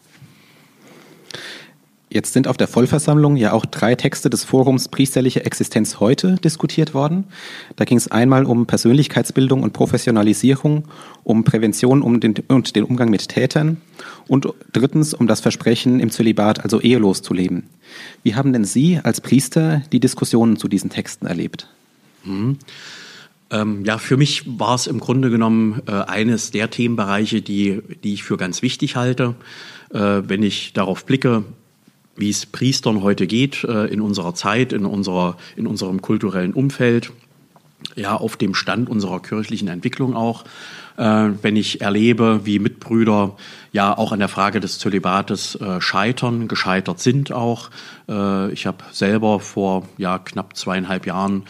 Jetzt 2.13 2.33
sind 2.33 2.50
auf 2.50 2.57
der 2.57 2.68
Vollversammlung 2.68 3.38
ja 3.38 3.53
auch 3.53 3.65
drei 3.65 3.95
Texte 3.95 4.29
des 4.29 4.44
Forums 4.44 4.89
Priesterliche 4.89 5.45
Existenz 5.45 6.01
heute 6.01 6.35
diskutiert 6.35 6.94
worden. 6.94 7.23
Da 7.77 7.85
ging 7.85 7.97
es 7.97 8.12
einmal 8.12 8.44
um 8.44 8.65
Persönlichkeitsbildung 8.65 9.63
und 9.63 9.71
Professionalisierung, 9.71 10.89
um 11.23 11.45
Prävention 11.45 12.01
um 12.01 12.19
den, 12.19 12.35
und 12.50 12.75
den 12.75 12.83
Umgang 12.83 13.09
mit 13.09 13.29
Tätern 13.29 13.77
und 14.27 14.45
drittens 14.74 15.13
um 15.13 15.25
das 15.25 15.39
Versprechen, 15.39 16.01
im 16.01 16.12
Zölibat, 16.12 16.65
also 16.65 16.81
ehelos 16.81 17.21
zu 17.21 17.33
leben. 17.33 17.69
Wie 18.24 18.35
haben 18.35 18.51
denn 18.51 18.65
Sie 18.65 19.00
als 19.01 19.21
Priester 19.21 19.81
die 19.94 20.01
Diskussionen 20.01 20.57
zu 20.57 20.67
diesen 20.67 20.89
Texten 20.89 21.27
erlebt? 21.27 21.69
Mhm. 22.25 22.57
Ähm, 23.51 23.83
ja, 23.86 23.98
für 23.98 24.18
mich 24.18 24.44
war 24.59 24.75
es 24.75 24.88
im 24.88 25.00
Grunde 25.00 25.30
genommen 25.30 25.81
äh, 25.86 25.92
eines 25.92 26.51
der 26.51 26.69
Themenbereiche, 26.69 27.42
die, 27.42 27.81
die 28.03 28.13
ich 28.13 28.24
für 28.24 28.38
ganz 28.38 28.62
wichtig 28.62 28.95
halte. 28.95 29.36
Äh, 29.94 30.21
wenn 30.25 30.42
ich 30.42 30.74
darauf 30.74 31.06
blicke, 31.06 31.44
wie 32.15 32.30
es 32.30 32.45
Priestern 32.45 33.01
heute 33.01 33.27
geht 33.27 33.63
äh, 33.65 33.86
in 33.88 34.00
unserer 34.00 34.33
Zeit, 34.33 34.74
in, 34.74 34.86
unserer, 34.86 35.38
in 35.56 35.68
unserem 35.68 36.01
kulturellen 36.01 36.53
Umfeld, 36.53 37.12
ja, 37.95 38.15
auf 38.15 38.38
dem 38.38 38.53
Stand 38.53 38.89
unserer 38.89 39.22
kirchlichen 39.22 39.67
Entwicklung 39.67 40.15
auch. 40.15 40.46
Äh, 40.98 41.29
wenn 41.41 41.55
ich 41.55 41.81
erlebe, 41.81 42.41
wie 42.43 42.60
Mitbrüder 42.60 43.36
ja 43.72 43.98
auch 43.98 44.12
an 44.12 44.20
der 44.20 44.27
Frage 44.27 44.60
des 44.60 44.79
Zölibates 44.79 45.55
äh, 45.55 45.81
scheitern, 45.81 46.48
gescheitert 46.48 47.00
sind 47.00 47.31
auch. 47.31 47.70
Äh, 48.08 48.51
ich 48.51 48.65
habe 48.65 48.84
selber 48.91 49.39
vor 49.39 49.88
ja, 49.98 50.20
knapp 50.20 50.55
zweieinhalb 50.55 51.05
Jahren 51.05 51.43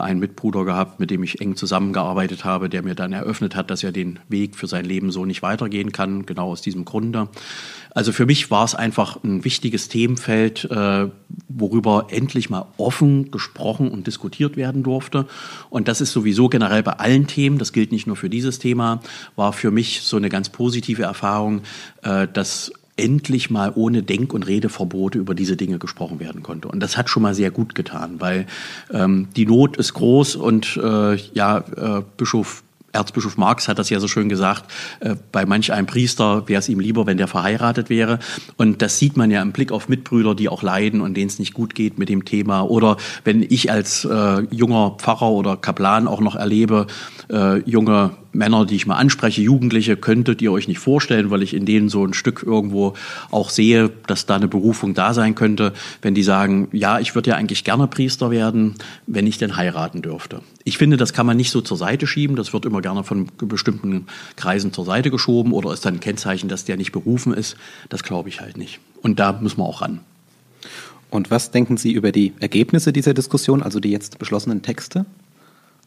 einen 0.00 0.20
Mitbruder 0.20 0.64
gehabt, 0.64 1.00
mit 1.00 1.10
dem 1.10 1.22
ich 1.22 1.40
eng 1.40 1.56
zusammengearbeitet 1.56 2.44
habe, 2.44 2.68
der 2.68 2.82
mir 2.82 2.94
dann 2.94 3.12
eröffnet 3.12 3.56
hat, 3.56 3.70
dass 3.70 3.82
er 3.82 3.92
den 3.92 4.18
Weg 4.28 4.56
für 4.56 4.66
sein 4.66 4.84
Leben 4.84 5.10
so 5.10 5.24
nicht 5.24 5.42
weitergehen 5.42 5.92
kann, 5.92 6.26
genau 6.26 6.50
aus 6.50 6.62
diesem 6.62 6.84
Grunde. 6.84 7.28
Also 7.94 8.12
für 8.12 8.26
mich 8.26 8.50
war 8.50 8.64
es 8.64 8.74
einfach 8.74 9.22
ein 9.22 9.44
wichtiges 9.44 9.88
Themenfeld, 9.88 10.64
äh, 10.70 11.08
worüber 11.48 12.06
endlich 12.10 12.48
mal 12.48 12.66
offen 12.78 13.30
gesprochen 13.30 13.90
und 13.90 14.06
diskutiert 14.06 14.56
werden 14.56 14.82
durfte. 14.82 15.26
Und 15.68 15.88
das 15.88 16.00
ist 16.00 16.12
sowieso 16.12 16.48
generell 16.48 16.82
bei 16.82 16.92
allen 16.92 17.26
Themen, 17.26 17.58
das 17.58 17.72
gilt 17.72 17.92
nicht 17.92 18.06
nur 18.06 18.16
für 18.16 18.30
dieses 18.30 18.58
Thema, 18.58 19.00
war 19.36 19.52
für 19.52 19.70
mich 19.70 20.02
so 20.02 20.16
eine 20.16 20.30
ganz 20.30 20.48
positive 20.48 21.02
Erfahrung, 21.02 21.62
äh, 22.02 22.26
dass 22.32 22.72
endlich 22.96 23.50
mal 23.50 23.72
ohne 23.74 24.02
Denk- 24.02 24.34
und 24.34 24.46
Redeverbote 24.46 25.18
über 25.18 25.34
diese 25.34 25.56
Dinge 25.56 25.78
gesprochen 25.78 26.20
werden 26.20 26.42
konnte. 26.42 26.68
Und 26.68 26.80
das 26.80 26.96
hat 26.96 27.08
schon 27.08 27.22
mal 27.22 27.34
sehr 27.34 27.50
gut 27.50 27.74
getan, 27.74 28.20
weil 28.20 28.46
ähm, 28.92 29.28
die 29.34 29.46
Not 29.46 29.76
ist 29.76 29.94
groß 29.94 30.36
und 30.36 30.76
äh, 30.82 31.16
ja, 31.16 31.58
äh, 31.58 32.02
Bischof 32.16 32.62
Erzbischof 32.92 33.38
Marx 33.38 33.68
hat 33.68 33.78
das 33.78 33.88
ja 33.90 34.00
so 34.00 34.08
schön 34.08 34.28
gesagt, 34.28 34.70
äh, 35.00 35.16
bei 35.32 35.46
manch 35.46 35.72
einem 35.72 35.86
Priester 35.86 36.46
wäre 36.48 36.58
es 36.58 36.68
ihm 36.68 36.78
lieber, 36.78 37.06
wenn 37.06 37.16
der 37.16 37.26
verheiratet 37.26 37.88
wäre. 37.88 38.18
Und 38.56 38.82
das 38.82 38.98
sieht 38.98 39.16
man 39.16 39.30
ja 39.30 39.40
im 39.40 39.52
Blick 39.52 39.72
auf 39.72 39.88
Mitbrüder, 39.88 40.34
die 40.34 40.48
auch 40.48 40.62
leiden 40.62 41.00
und 41.00 41.14
denen 41.16 41.28
es 41.28 41.38
nicht 41.38 41.54
gut 41.54 41.74
geht 41.74 41.98
mit 41.98 42.10
dem 42.10 42.24
Thema. 42.24 42.62
Oder 42.62 42.98
wenn 43.24 43.42
ich 43.42 43.70
als 43.72 44.04
äh, 44.04 44.42
junger 44.50 44.96
Pfarrer 44.98 45.30
oder 45.30 45.56
Kaplan 45.56 46.06
auch 46.06 46.20
noch 46.20 46.36
erlebe, 46.36 46.86
äh, 47.30 47.58
junge 47.60 48.10
Männer, 48.32 48.64
die 48.64 48.76
ich 48.76 48.86
mal 48.86 48.96
anspreche, 48.96 49.42
Jugendliche, 49.42 49.96
könntet 49.96 50.40
ihr 50.40 50.52
euch 50.52 50.68
nicht 50.68 50.78
vorstellen, 50.78 51.30
weil 51.30 51.42
ich 51.42 51.54
in 51.54 51.66
denen 51.66 51.88
so 51.88 52.04
ein 52.04 52.14
Stück 52.14 52.42
irgendwo 52.42 52.94
auch 53.30 53.50
sehe, 53.50 53.90
dass 54.06 54.26
da 54.26 54.36
eine 54.36 54.48
Berufung 54.48 54.94
da 54.94 55.14
sein 55.14 55.34
könnte, 55.34 55.72
wenn 56.00 56.14
die 56.14 56.22
sagen, 56.22 56.68
ja, 56.72 56.98
ich 56.98 57.14
würde 57.14 57.30
ja 57.30 57.36
eigentlich 57.36 57.64
gerne 57.64 57.86
Priester 57.86 58.30
werden, 58.30 58.74
wenn 59.06 59.26
ich 59.26 59.38
denn 59.38 59.56
heiraten 59.56 60.02
dürfte. 60.02 60.40
Ich 60.64 60.78
finde, 60.78 60.96
das 60.96 61.12
kann 61.12 61.26
man 61.26 61.36
nicht 61.36 61.50
so 61.50 61.60
zur 61.60 61.76
Seite 61.76 62.06
schieben, 62.06 62.36
das 62.36 62.52
wird 62.52 62.64
immer 62.64 62.80
gerne 62.80 63.04
von 63.04 63.28
bestimmten 63.38 64.06
Kreisen 64.36 64.72
zur 64.72 64.84
Seite 64.84 65.10
geschoben 65.10 65.52
oder 65.52 65.72
ist 65.72 65.84
dann 65.84 65.94
ein 65.94 66.00
Kennzeichen, 66.00 66.48
dass 66.48 66.64
der 66.64 66.76
nicht 66.76 66.92
berufen 66.92 67.34
ist. 67.34 67.56
Das 67.88 68.02
glaube 68.02 68.28
ich 68.28 68.40
halt 68.40 68.56
nicht. 68.56 68.80
Und 69.02 69.20
da 69.20 69.32
müssen 69.32 69.58
wir 69.58 69.64
auch 69.64 69.82
ran. 69.82 70.00
Und 71.10 71.30
was 71.30 71.50
denken 71.50 71.76
Sie 71.76 71.92
über 71.92 72.10
die 72.10 72.32
Ergebnisse 72.40 72.90
dieser 72.90 73.12
Diskussion, 73.12 73.62
also 73.62 73.80
die 73.80 73.90
jetzt 73.90 74.18
beschlossenen 74.18 74.62
Texte 74.62 75.04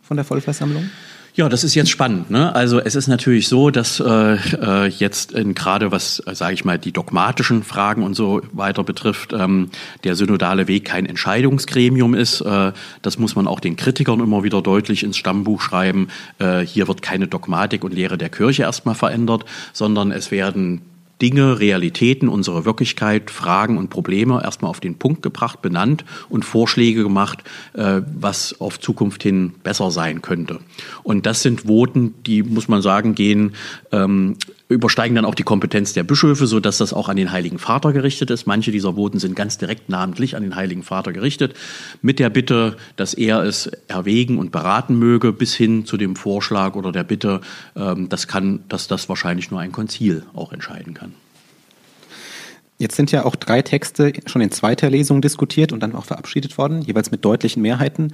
von 0.03 0.17
der 0.17 0.23
Vollversammlung? 0.23 0.91
Ja, 1.35 1.49
das 1.49 1.65
ist 1.65 1.75
jetzt 1.75 1.89
spannend. 1.89 2.31
Ne? 2.31 2.55
Also 2.55 2.79
es 2.79 2.95
ist 2.95 3.07
natürlich 3.07 3.49
so, 3.49 3.69
dass 3.69 3.99
äh, 3.99 4.35
äh 4.35 4.87
jetzt 4.87 5.33
gerade 5.53 5.91
was, 5.91 6.23
äh, 6.25 6.33
sage 6.33 6.53
ich 6.53 6.63
mal, 6.63 6.79
die 6.79 6.93
dogmatischen 6.93 7.63
Fragen 7.63 8.03
und 8.03 8.13
so 8.13 8.41
weiter 8.53 8.85
betrifft, 8.85 9.33
ähm, 9.33 9.69
der 10.05 10.15
synodale 10.15 10.69
Weg 10.69 10.85
kein 10.85 11.05
Entscheidungsgremium 11.05 12.13
ist. 12.13 12.39
Äh, 12.39 12.71
das 13.01 13.19
muss 13.19 13.35
man 13.35 13.47
auch 13.47 13.59
den 13.59 13.75
Kritikern 13.75 14.21
immer 14.21 14.43
wieder 14.43 14.61
deutlich 14.61 15.03
ins 15.03 15.17
Stammbuch 15.17 15.61
schreiben. 15.61 16.07
Äh, 16.39 16.61
hier 16.61 16.87
wird 16.87 17.01
keine 17.01 17.27
Dogmatik 17.27 17.83
und 17.83 17.93
Lehre 17.93 18.17
der 18.17 18.29
Kirche 18.29 18.61
erstmal 18.61 18.95
verändert, 18.95 19.43
sondern 19.73 20.13
es 20.13 20.31
werden 20.31 20.83
Dinge, 21.21 21.59
Realitäten, 21.59 22.27
unsere 22.27 22.65
Wirklichkeit, 22.65 23.31
Fragen 23.31 23.77
und 23.77 23.89
Probleme 23.89 24.41
erstmal 24.43 24.69
auf 24.69 24.79
den 24.79 24.95
Punkt 24.95 25.21
gebracht, 25.21 25.61
benannt 25.61 26.03
und 26.29 26.43
Vorschläge 26.43 27.03
gemacht, 27.03 27.43
äh, 27.73 28.01
was 28.13 28.59
auf 28.59 28.79
Zukunft 28.79 29.23
hin 29.23 29.53
besser 29.63 29.91
sein 29.91 30.21
könnte. 30.21 30.59
Und 31.03 31.25
das 31.25 31.41
sind 31.41 31.67
Voten, 31.67 32.15
die, 32.25 32.43
muss 32.43 32.67
man 32.67 32.81
sagen, 32.81 33.15
gehen 33.15 33.53
ähm, 33.91 34.35
übersteigen 34.67 35.15
dann 35.15 35.25
auch 35.25 35.35
die 35.35 35.43
Kompetenz 35.43 35.93
der 35.93 36.03
Bischöfe, 36.03 36.47
so 36.47 36.59
dass 36.59 36.79
das 36.79 36.91
auch 36.91 37.07
an 37.07 37.17
den 37.17 37.31
Heiligen 37.31 37.59
Vater 37.59 37.93
gerichtet 37.93 38.31
ist. 38.31 38.47
Manche 38.47 38.71
dieser 38.71 38.95
Voten 38.95 39.19
sind 39.19 39.35
ganz 39.35 39.57
direkt 39.57 39.89
namentlich 39.89 40.35
an 40.35 40.41
den 40.41 40.55
Heiligen 40.55 40.81
Vater 40.81 41.13
gerichtet, 41.13 41.55
mit 42.01 42.17
der 42.17 42.29
Bitte, 42.29 42.77
dass 42.95 43.13
er 43.13 43.43
es 43.43 43.67
erwägen 43.87 44.39
und 44.39 44.51
beraten 44.51 44.97
möge, 44.97 45.33
bis 45.33 45.53
hin 45.53 45.85
zu 45.85 45.97
dem 45.97 46.15
Vorschlag 46.15 46.75
oder 46.75 46.91
der 46.91 47.03
Bitte, 47.03 47.41
ähm, 47.75 48.09
das 48.09 48.27
kann, 48.27 48.63
dass 48.67 48.87
das 48.87 49.07
wahrscheinlich 49.07 49.51
nur 49.51 49.59
ein 49.59 49.71
Konzil 49.71 50.23
auch 50.33 50.51
entscheiden 50.51 50.95
kann. 50.95 51.04
Jetzt 52.77 52.95
sind 52.95 53.11
ja 53.11 53.23
auch 53.23 53.35
drei 53.35 53.61
Texte 53.61 54.11
schon 54.25 54.41
in 54.41 54.51
zweiter 54.51 54.89
Lesung 54.89 55.21
diskutiert 55.21 55.71
und 55.71 55.79
dann 55.81 55.95
auch 55.95 56.05
verabschiedet 56.05 56.57
worden, 56.57 56.81
jeweils 56.81 57.09
mit 57.09 57.23
deutlichen 57.23 57.61
Mehrheiten. 57.61 58.13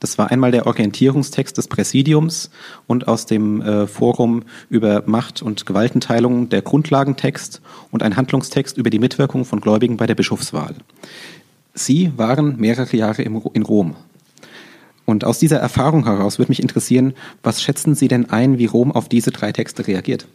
Das 0.00 0.18
war 0.18 0.32
einmal 0.32 0.50
der 0.50 0.66
Orientierungstext 0.66 1.56
des 1.56 1.68
Präsidiums 1.68 2.50
und 2.88 3.06
aus 3.06 3.26
dem 3.26 3.62
äh, 3.62 3.86
Forum 3.86 4.42
über 4.68 5.04
Macht- 5.06 5.42
und 5.42 5.64
Gewaltenteilung 5.64 6.48
der 6.48 6.62
Grundlagentext 6.62 7.62
und 7.92 8.02
ein 8.02 8.16
Handlungstext 8.16 8.76
über 8.76 8.90
die 8.90 8.98
Mitwirkung 8.98 9.44
von 9.44 9.60
Gläubigen 9.60 9.96
bei 9.96 10.08
der 10.08 10.16
Bischofswahl. 10.16 10.74
Sie 11.74 12.10
waren 12.16 12.56
mehrere 12.56 12.96
Jahre 12.96 13.22
im, 13.22 13.40
in 13.52 13.62
Rom. 13.62 13.94
Und 15.04 15.24
aus 15.24 15.38
dieser 15.38 15.58
Erfahrung 15.58 16.04
heraus 16.04 16.40
würde 16.40 16.50
mich 16.50 16.62
interessieren, 16.62 17.14
was 17.44 17.62
schätzen 17.62 17.94
Sie 17.94 18.08
denn 18.08 18.28
ein, 18.30 18.58
wie 18.58 18.66
Rom 18.66 18.90
auf 18.90 19.08
diese 19.08 19.30
drei 19.30 19.52
Texte 19.52 19.86
reagiert? 19.86 20.26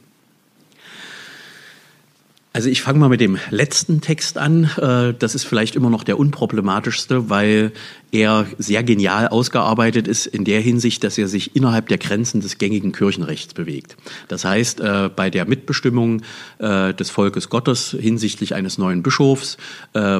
Also 2.57 2.71
ich 2.71 2.81
fange 2.81 2.97
mal 2.97 3.09
mit 3.09 3.21
dem 3.21 3.37
letzten 3.51 4.01
Text 4.01 4.39
an. 4.39 4.63
Äh, 4.81 5.13
das 5.13 5.35
ist 5.35 5.43
vielleicht 5.43 5.75
immer 5.75 5.91
noch 5.91 6.03
der 6.03 6.17
unproblematischste, 6.17 7.29
weil 7.29 7.71
er 8.11 8.47
sehr 8.57 8.83
genial 8.83 9.27
ausgearbeitet 9.27 10.07
ist 10.07 10.25
in 10.25 10.43
der 10.43 10.59
Hinsicht, 10.59 11.03
dass 11.03 11.19
er 11.19 11.27
sich 11.27 11.55
innerhalb 11.55 11.87
der 11.87 11.99
Grenzen 11.99 12.41
des 12.41 12.57
gängigen 12.57 12.93
Kirchenrechts 12.93 13.53
bewegt. 13.53 13.95
Das 14.27 14.43
heißt, 14.43 14.79
äh, 14.79 15.11
bei 15.15 15.29
der 15.29 15.45
Mitbestimmung 15.45 16.23
äh, 16.57 16.95
des 16.95 17.11
Volkes 17.11 17.49
Gottes 17.49 17.95
hinsichtlich 17.99 18.55
eines 18.55 18.79
neuen 18.79 19.03
Bischofs 19.03 19.57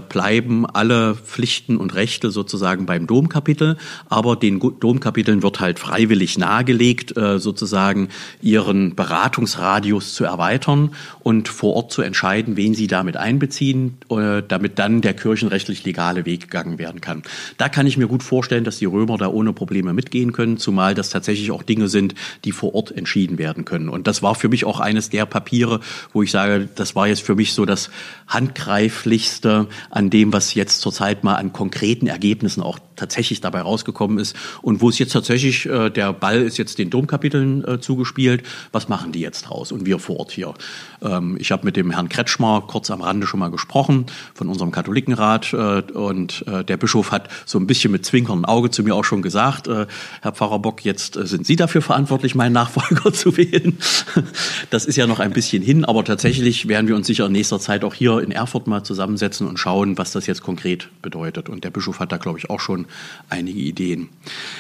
bleiben 0.09 0.65
alle 0.65 1.15
Pflichten 1.15 1.77
und 1.77 1.93
Rechte 1.93 2.31
sozusagen 2.31 2.85
beim 2.85 3.05
Domkapitel, 3.05 3.77
aber 4.09 4.35
den 4.35 4.59
Domkapiteln 4.59 5.43
wird 5.43 5.59
halt 5.59 5.79
freiwillig 5.79 6.37
nahegelegt, 6.37 7.13
sozusagen 7.15 8.09
ihren 8.41 8.95
Beratungsradius 8.95 10.13
zu 10.13 10.25
erweitern 10.25 10.91
und 11.19 11.47
vor 11.47 11.75
Ort 11.75 11.91
zu 11.91 12.01
entscheiden, 12.01 12.26
wen 12.35 12.73
sie 12.73 12.87
damit 12.87 13.17
einbeziehen, 13.17 13.97
damit 14.47 14.79
dann 14.79 15.01
der 15.01 15.13
kirchenrechtlich 15.13 15.83
legale 15.85 16.25
Weg 16.25 16.41
gegangen 16.41 16.77
werden 16.79 17.01
kann. 17.01 17.23
Da 17.57 17.69
kann 17.69 17.87
ich 17.87 17.97
mir 17.97 18.07
gut 18.07 18.23
vorstellen, 18.23 18.63
dass 18.63 18.77
die 18.77 18.85
Römer 18.85 19.17
da 19.17 19.27
ohne 19.27 19.53
Probleme 19.53 19.93
mitgehen 19.93 20.33
können, 20.33 20.57
zumal 20.57 20.95
das 20.95 21.09
tatsächlich 21.09 21.51
auch 21.51 21.63
Dinge 21.63 21.87
sind, 21.87 22.15
die 22.45 22.51
vor 22.51 22.75
Ort 22.75 22.91
entschieden 22.91 23.37
werden 23.37 23.65
können. 23.65 23.89
Und 23.89 24.07
das 24.07 24.21
war 24.21 24.35
für 24.35 24.49
mich 24.49 24.65
auch 24.65 24.79
eines 24.79 25.09
der 25.09 25.25
Papiere, 25.25 25.79
wo 26.13 26.23
ich 26.23 26.31
sage, 26.31 26.67
das 26.75 26.95
war 26.95 27.07
jetzt 27.07 27.21
für 27.21 27.35
mich 27.35 27.53
so 27.53 27.65
das 27.65 27.89
handgreiflichste 28.27 29.67
an 29.89 30.09
dem, 30.09 30.33
was 30.33 30.53
jetzt 30.53 30.81
zurzeit 30.81 31.23
mal 31.23 31.35
an 31.35 31.53
konkreten 31.53 32.07
Ergebnissen 32.07 32.61
auch 32.61 32.79
tatsächlich 32.95 33.41
dabei 33.41 33.61
rausgekommen 33.61 34.17
ist 34.17 34.35
und 34.61 34.81
wo 34.81 34.89
es 34.89 34.99
jetzt 34.99 35.13
tatsächlich, 35.13 35.65
äh, 35.67 35.89
der 35.89 36.13
Ball 36.13 36.41
ist 36.41 36.57
jetzt 36.57 36.79
den 36.79 36.89
Domkapiteln 36.89 37.63
äh, 37.65 37.79
zugespielt. 37.79 38.43
Was 38.71 38.89
machen 38.89 39.11
die 39.11 39.21
jetzt 39.21 39.43
draus 39.43 39.71
und 39.71 39.85
wir 39.85 39.99
vor 39.99 40.19
Ort 40.19 40.31
hier? 40.31 40.53
Ähm, 41.01 41.37
ich 41.39 41.51
habe 41.51 41.65
mit 41.65 41.77
dem 41.77 41.91
Herrn 41.91 42.09
Kretschmer 42.17 42.63
kurz 42.65 42.89
am 42.89 43.01
Rande 43.01 43.27
schon 43.27 43.39
mal 43.39 43.51
gesprochen 43.51 44.07
von 44.33 44.49
unserem 44.49 44.71
Katholikenrat 44.71 45.53
äh, 45.53 45.83
und 45.93 46.43
äh, 46.47 46.63
der 46.63 46.75
Bischof 46.75 47.11
hat 47.11 47.29
so 47.45 47.59
ein 47.59 47.67
bisschen 47.67 47.91
mit 47.91 48.07
zwinkerndem 48.07 48.45
Auge 48.45 48.71
zu 48.71 48.81
mir 48.81 48.95
auch 48.95 49.03
schon 49.03 49.21
gesagt, 49.21 49.67
äh, 49.67 49.85
Herr 50.23 50.31
Pfarrer 50.31 50.57
Bock, 50.57 50.83
jetzt 50.83 51.15
äh, 51.15 51.27
sind 51.27 51.45
Sie 51.45 51.55
dafür 51.55 51.83
verantwortlich, 51.83 52.33
meinen 52.33 52.53
Nachfolger 52.53 53.13
zu 53.13 53.37
wählen. 53.37 53.77
Das 54.71 54.85
ist 54.85 54.95
ja 54.95 55.05
noch 55.05 55.19
ein 55.19 55.31
bisschen 55.31 55.61
hin, 55.61 55.85
aber 55.85 56.03
tatsächlich 56.03 56.67
werden 56.67 56.87
wir 56.87 56.95
uns 56.95 57.05
sicher 57.05 57.27
in 57.27 57.33
nächster 57.33 57.59
Zeit 57.59 57.83
auch 57.83 57.93
hier 57.93 58.19
in 58.19 58.31
Erfurt 58.31 58.65
mal 58.65 58.81
zusammensetzen 58.81 59.47
und 59.47 59.59
schauen, 59.59 59.99
was 59.99 60.11
das 60.11 60.25
jetzt 60.25 60.41
konkret 60.41 60.89
bedeutet. 61.03 61.49
Und 61.49 61.65
der 61.65 61.69
Bischof 61.69 61.99
hat 61.99 62.11
da, 62.11 62.17
glaube 62.17 62.39
ich, 62.39 62.49
auch 62.49 62.59
schon 62.59 62.87
einige 63.29 63.59
Ideen. 63.59 64.09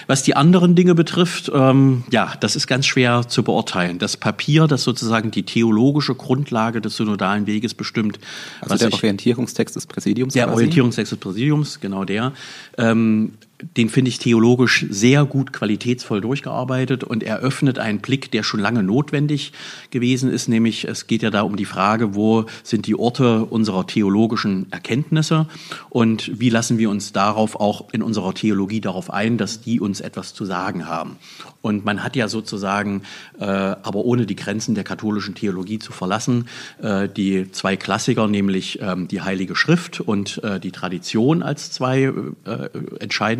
Was 0.05 0.21
die 0.21 0.35
anderen 0.35 0.75
Dinge 0.75 0.93
betrifft, 0.93 1.51
ähm, 1.51 2.03
ja, 2.11 2.33
das 2.39 2.55
ist 2.55 2.67
ganz 2.67 2.85
schwer 2.85 3.27
zu 3.27 3.41
beurteilen. 3.41 3.97
Das 3.97 4.15
Papier, 4.15 4.67
das 4.67 4.83
sozusagen 4.83 5.31
die 5.31 5.43
theologische 5.43 6.13
Grundlage 6.13 6.81
des 6.81 6.97
synodalen 6.97 7.36
Weges 7.45 7.73
bestimmt. 7.73 8.19
Also 8.61 8.77
der 8.77 8.93
Orientierungstext 8.93 9.75
des 9.75 9.85
Präsidiums? 9.85 10.33
Der 10.33 10.45
quasi? 10.45 10.55
Orientierungstext 10.55 11.11
des 11.11 11.19
Präsidiums, 11.19 11.79
genau 11.79 12.05
der. 12.05 12.33
Ähm, 12.77 13.33
den 13.61 13.89
finde 13.89 14.09
ich 14.09 14.19
theologisch 14.19 14.85
sehr 14.89 15.25
gut 15.25 15.51
qualitätsvoll 15.51 16.21
durchgearbeitet 16.21 17.03
und 17.03 17.23
eröffnet 17.23 17.79
einen 17.79 17.99
Blick, 17.99 18.31
der 18.31 18.43
schon 18.43 18.59
lange 18.59 18.83
notwendig 18.83 19.51
gewesen 19.89 20.31
ist, 20.31 20.47
nämlich 20.47 20.85
es 20.85 21.07
geht 21.07 21.23
ja 21.23 21.31
da 21.31 21.41
um 21.41 21.55
die 21.55 21.65
Frage, 21.65 22.13
wo 22.13 22.45
sind 22.63 22.85
die 22.85 22.95
Orte 22.95 23.45
unserer 23.45 23.87
theologischen 23.87 24.71
Erkenntnisse 24.71 25.47
und 25.89 26.39
wie 26.39 26.49
lassen 26.49 26.77
wir 26.77 26.89
uns 26.91 27.13
darauf 27.13 27.59
auch 27.59 27.91
in 27.93 28.03
unserer 28.03 28.33
Theologie 28.35 28.81
darauf 28.81 29.09
ein, 29.09 29.37
dass 29.37 29.61
die 29.61 29.79
uns 29.79 30.01
etwas 30.01 30.35
zu 30.35 30.45
sagen 30.45 30.87
haben. 30.87 31.17
Und 31.61 31.83
man 31.83 32.03
hat 32.03 32.15
ja 32.15 32.27
sozusagen, 32.27 33.01
äh, 33.39 33.43
aber 33.43 34.05
ohne 34.05 34.25
die 34.25 34.35
Grenzen 34.35 34.75
der 34.75 34.83
katholischen 34.83 35.35
Theologie 35.35 35.79
zu 35.79 35.91
verlassen, 35.91 36.47
äh, 36.81 37.09
die 37.09 37.51
zwei 37.51 37.75
Klassiker, 37.75 38.27
nämlich 38.27 38.79
ähm, 38.81 39.07
die 39.07 39.21
Heilige 39.21 39.55
Schrift 39.55 39.99
und 39.99 40.41
äh, 40.43 40.59
die 40.59 40.71
Tradition 40.71 41.43
als 41.43 41.71
zwei 41.71 42.13
äh, 42.45 42.69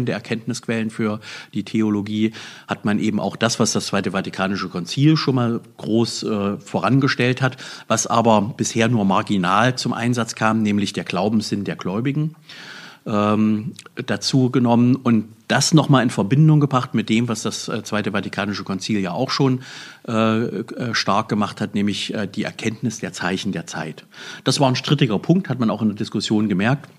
entscheidende 0.08 0.12
Erkenntnisquellen 0.12 0.90
für 0.90 1.20
die 1.54 1.64
Theologie, 1.64 2.34
hat 2.68 2.86
man 2.86 3.00
eben 3.00 3.20
auch 3.20 3.36
das, 3.36 3.60
was 3.60 3.74
das 3.74 3.88
Zweite 3.88 4.12
Vatikanische 4.12 4.70
Konzil 4.70 5.18
schon 5.18 5.36
mal 5.36 5.62
groß 5.78 6.24
äh, 6.24 6.58
vorangestellt 6.58 7.42
hat, 7.42 7.58
was 7.88 8.08
aber 8.08 8.54
bisher 8.58 8.88
nur 8.88 9.06
marginal 9.06 9.76
zum 9.76 9.94
Einsatz 9.94 10.36
kam, 10.36 10.64
nämlich 10.64 10.94
der 10.94 11.04
Glaubenssinn 11.04 11.64
der 11.64 11.76
Gläubigen 11.76 12.36
ähm, 13.06 13.74
dazu 13.96 14.50
genommen 14.50 14.96
und 14.96 15.26
das 15.48 15.74
nochmal 15.74 16.04
in 16.04 16.10
Verbindung 16.10 16.60
gebracht 16.60 16.94
mit 16.94 17.08
dem, 17.08 17.30
was 17.30 17.42
das 17.42 17.70
äh, 17.70 17.82
Zweite 17.84 18.12
Vatikanische 18.12 18.66
Konzil 18.66 19.00
ja 19.00 19.12
auch 19.12 19.30
schon 19.30 19.62
äh, 20.08 20.12
äh, 20.12 20.94
stark 20.94 21.30
gemacht 21.30 21.62
hat, 21.62 21.74
nämlich 21.74 22.14
äh, 22.14 22.28
die 22.28 22.44
Erkenntnis 22.44 23.00
der 23.00 23.14
Zeichen 23.14 23.54
der 23.54 23.66
Zeit. 23.66 24.06
Das 24.44 24.60
war 24.60 24.68
ein 24.68 24.76
strittiger 24.76 25.20
Punkt, 25.20 25.48
hat 25.48 25.60
man 25.60 25.70
auch 25.70 25.82
in 25.82 25.88
der 25.88 25.96
Diskussion 25.96 26.50
gemerkt. 26.50 26.90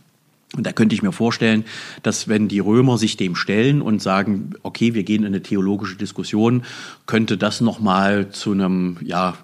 Und 0.57 0.67
da 0.67 0.73
könnte 0.73 0.95
ich 0.95 1.02
mir 1.02 1.12
vorstellen, 1.12 1.64
dass 2.02 2.26
wenn 2.26 2.49
die 2.49 2.61
Römer 2.61 2.97
sich 2.97 3.17
dem 3.17 3.37
stellen 3.37 3.83
und 3.83 4.00
sagen, 4.00 4.55
okay, 4.62 4.95
wir 4.95 5.02
gehen 5.02 5.23
in 5.23 5.28
eine 5.28 5.43
theologische 5.43 5.97
Diskussion, 5.97 6.62
könnte 7.07 7.37
das 7.37 7.61
nochmal 7.61 8.31
zu 8.31 8.52
einem, 8.52 8.97
ja, 9.02 9.37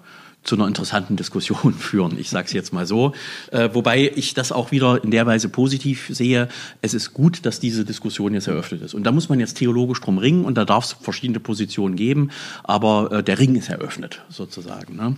zu 0.43 0.55
einer 0.55 0.67
interessanten 0.67 1.15
Diskussion 1.15 1.73
führen. 1.77 2.17
Ich 2.17 2.29
sage 2.29 2.45
es 2.45 2.53
jetzt 2.53 2.73
mal 2.73 2.85
so. 2.85 3.13
Äh, 3.51 3.69
wobei 3.73 4.11
ich 4.15 4.33
das 4.33 4.51
auch 4.51 4.71
wieder 4.71 5.03
in 5.03 5.11
der 5.11 5.25
Weise 5.25 5.49
positiv 5.49 6.07
sehe. 6.09 6.47
Es 6.81 6.93
ist 6.93 7.13
gut, 7.13 7.45
dass 7.45 7.59
diese 7.59 7.83
Diskussion 7.83 8.33
jetzt 8.33 8.47
eröffnet 8.47 8.81
ist. 8.81 8.93
Und 8.93 9.03
da 9.03 9.11
muss 9.11 9.29
man 9.29 9.39
jetzt 9.39 9.57
theologisch 9.57 10.01
drum 10.01 10.17
ringen 10.17 10.45
und 10.45 10.55
da 10.55 10.65
darf 10.65 10.85
es 10.85 10.93
verschiedene 10.93 11.39
Positionen 11.39 11.95
geben, 11.95 12.29
aber 12.63 13.11
äh, 13.11 13.23
der 13.23 13.37
Ring 13.39 13.55
ist 13.55 13.69
eröffnet 13.69 14.21
sozusagen. 14.29 14.95
Ne? 14.95 15.15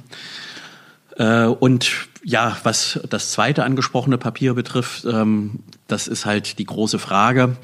Äh, 1.17 1.45
und 1.45 2.07
ja, 2.23 2.57
was 2.63 2.99
das 3.09 3.31
zweite 3.31 3.63
angesprochene 3.63 4.17
Papier 4.17 4.53
betrifft, 4.53 5.05
ähm, 5.05 5.59
das 5.87 6.07
ist 6.07 6.25
halt 6.25 6.59
die 6.59 6.65
große 6.65 6.99
Frage, 6.99 7.57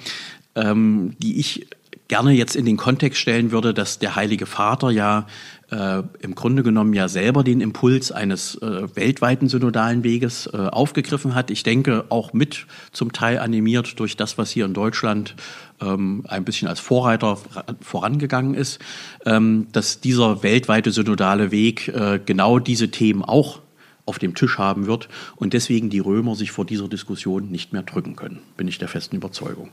ähm, 0.55 1.15
die 1.19 1.39
ich 1.39 1.67
gerne 2.07 2.31
jetzt 2.31 2.55
in 2.55 2.65
den 2.65 2.77
Kontext 2.77 3.19
stellen 3.19 3.51
würde, 3.51 3.73
dass 3.73 3.99
der 3.99 4.15
Heilige 4.15 4.45
Vater 4.45 4.91
ja 4.91 5.27
äh, 5.73 6.03
im 6.19 6.35
Grunde 6.35 6.63
genommen 6.63 6.93
ja 6.93 7.07
selber 7.07 7.43
den 7.43 7.59
Impuls 7.59 8.11
eines 8.11 8.55
äh, 8.61 8.95
weltweiten 8.95 9.47
synodalen 9.49 10.03
Weges 10.03 10.47
äh, 10.47 10.57
aufgegriffen 10.57 11.35
hat. 11.35 11.49
Ich 11.49 11.63
denke 11.63 12.05
auch 12.09 12.33
mit 12.33 12.67
zum 12.91 13.11
Teil 13.11 13.39
animiert 13.39 13.99
durch 13.99 14.15
das, 14.15 14.37
was 14.37 14.51
hier 14.51 14.65
in 14.65 14.73
Deutschland 14.73 15.35
ähm, 15.81 16.23
ein 16.27 16.45
bisschen 16.45 16.67
als 16.67 16.79
Vorreiter 16.79 17.37
vorangegangen 17.81 18.53
ist, 18.53 18.79
ähm, 19.25 19.67
dass 19.71 19.99
dieser 19.99 20.43
weltweite 20.43 20.91
synodale 20.91 21.51
Weg 21.51 21.87
äh, 21.87 22.19
genau 22.23 22.59
diese 22.59 22.91
Themen 22.91 23.23
auch 23.23 23.59
auf 24.05 24.19
dem 24.19 24.35
Tisch 24.35 24.57
haben 24.57 24.85
wird 24.85 25.09
und 25.35 25.53
deswegen 25.53 25.89
die 25.89 25.99
Römer 25.99 26.35
sich 26.35 26.51
vor 26.51 26.65
dieser 26.65 26.87
Diskussion 26.87 27.49
nicht 27.49 27.73
mehr 27.73 27.83
drücken 27.83 28.15
können, 28.15 28.39
bin 28.57 28.67
ich 28.67 28.77
der 28.77 28.89
festen 28.89 29.15
Überzeugung. 29.15 29.69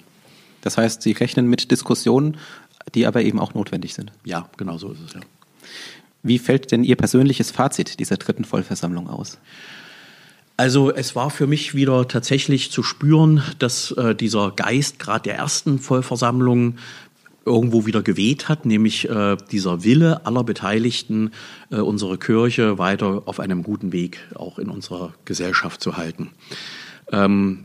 Das 0.62 0.78
heißt, 0.78 1.02
Sie 1.02 1.12
rechnen 1.12 1.48
mit 1.48 1.70
Diskussionen, 1.70 2.36
die 2.94 3.06
aber 3.06 3.22
eben 3.22 3.38
auch 3.38 3.54
notwendig 3.54 3.94
sind. 3.94 4.12
Ja, 4.24 4.48
genau 4.56 4.78
so 4.78 4.92
ist 4.92 5.00
es 5.06 5.14
ja. 5.14 5.20
Wie 6.22 6.38
fällt 6.38 6.72
denn 6.72 6.84
Ihr 6.84 6.96
persönliches 6.96 7.50
Fazit 7.50 7.98
dieser 7.98 8.16
dritten 8.16 8.44
Vollversammlung 8.44 9.08
aus? 9.08 9.38
Also 10.56 10.92
es 10.92 11.16
war 11.16 11.30
für 11.30 11.46
mich 11.46 11.74
wieder 11.74 12.06
tatsächlich 12.06 12.70
zu 12.70 12.82
spüren, 12.82 13.42
dass 13.58 13.92
äh, 13.92 14.14
dieser 14.14 14.50
Geist 14.50 14.98
gerade 14.98 15.22
der 15.22 15.36
ersten 15.36 15.78
Vollversammlung 15.78 16.76
irgendwo 17.46 17.86
wieder 17.86 18.02
geweht 18.02 18.50
hat, 18.50 18.66
nämlich 18.66 19.08
äh, 19.08 19.38
dieser 19.50 19.84
Wille 19.84 20.26
aller 20.26 20.44
Beteiligten, 20.44 21.30
äh, 21.70 21.76
unsere 21.76 22.18
Kirche 22.18 22.76
weiter 22.76 23.22
auf 23.24 23.40
einem 23.40 23.62
guten 23.62 23.92
Weg 23.92 24.18
auch 24.34 24.58
in 24.58 24.68
unserer 24.68 25.14
Gesellschaft 25.24 25.80
zu 25.80 25.96
halten. 25.96 26.30
Ähm, 27.10 27.64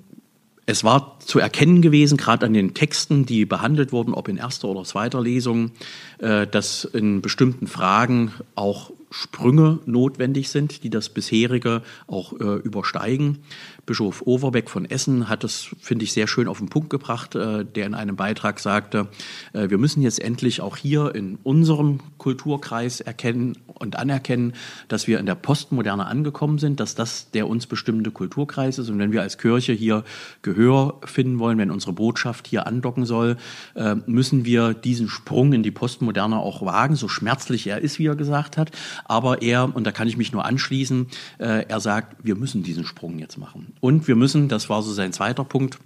es 0.68 0.84
war 0.84 1.20
zu 1.20 1.40
erkennen 1.40 1.82
gewesen, 1.82 2.18
gerade 2.18 2.46
an 2.46 2.54
den 2.54 2.74
Texten, 2.74 3.26
die 3.26 3.46
behandelt 3.46 3.92
wurden, 3.92 4.14
ob 4.14 4.28
in 4.28 4.38
erster 4.38 4.68
oder 4.68 4.84
zweiter 4.84 5.22
Lesung, 5.22 5.72
äh, 6.18 6.48
dass 6.48 6.86
in 6.86 7.22
bestimmten 7.22 7.68
Fragen 7.68 8.32
auch 8.56 8.92
Sprünge 9.12 9.80
notwendig 9.86 10.50
sind, 10.50 10.84
die 10.84 10.90
das 10.90 11.10
bisherige 11.10 11.84
auch 12.08 12.34
äh, 12.34 12.56
übersteigen. 12.58 13.40
Bischof 13.86 14.24
Overbeck 14.26 14.70
von 14.70 14.86
Essen 14.86 15.30
hat 15.30 15.44
es, 15.44 15.70
finde 15.80 16.06
ich, 16.06 16.14
sehr 16.14 16.28
schön 16.28 16.48
auf 16.48 16.58
den 16.58 16.70
Punkt 16.70 16.90
gebracht, 16.90 17.36
äh, 17.36 17.64
der 17.64 17.86
in 17.86 17.94
einem 17.94 18.16
Beitrag 18.16 18.60
sagte, 18.60 19.08
äh, 19.54 19.70
wir 19.70 19.78
müssen 19.78 20.02
jetzt 20.02 20.20
endlich 20.20 20.62
auch 20.62 20.76
hier 20.76 21.14
in 21.14 21.38
unserem 21.44 22.00
Kulturkreis 22.18 23.00
erkennen 23.00 23.58
und 23.68 23.98
anerkennen, 23.98 24.54
dass 24.88 25.08
wir 25.08 25.20
in 25.20 25.28
der 25.28 25.36
Postmoderne 25.36 26.06
angekommen 26.06 26.58
sind, 26.58 26.80
dass 26.80 26.96
das 26.96 27.30
der 27.32 27.48
uns 27.48 27.68
bestimmte 27.68 28.10
Kulturkreis 28.10 28.80
ist. 28.80 28.90
Und 28.90 28.98
wenn 28.98 29.12
wir 29.12 29.22
als 29.22 29.38
Kirche 29.38 29.74
hier 29.74 30.04
Gehör 30.42 31.00
finden 31.06 31.38
wollen, 31.38 31.58
wenn 31.60 31.70
unsere 31.70 31.94
Botschaft 31.94 32.48
hier 32.48 32.66
andocken 32.66 33.06
soll, 33.06 33.38
äh, 33.76 33.96
müssen 34.08 34.46
wir 34.46 34.74
diesen 34.74 35.10
Sprung 35.10 35.54
in 35.54 35.62
die 35.62 35.72
Postmoderne 35.72 36.40
auch 36.40 36.66
wagen, 36.66 36.96
so 36.96 37.08
schmerzlich 37.08 37.68
er 37.68 37.82
ist, 37.82 38.00
wie 38.00 38.08
er 38.08 38.16
gesagt 38.16 38.58
hat. 38.58 38.72
Aber 39.06 39.44
er, 39.44 39.76
und 39.76 39.86
da 39.86 39.92
kann 39.92 40.08
ich 40.08 40.18
mich 40.18 40.32
nur 40.32 40.46
anschließen, 40.46 41.08
er 41.38 41.80
sagt, 41.80 42.16
wir 42.24 42.36
müssen 42.36 42.64
diesen 42.64 42.86
Sprung 42.86 43.20
jetzt 43.20 43.38
machen. 43.38 43.75
Und 43.80 44.08
wir 44.08 44.16
müssen, 44.16 44.50
das 44.50 44.70
war 44.70 44.82
so 44.82 44.94
sein 44.94 45.14
zweiter 45.14 45.44
Punkt, 45.44 45.80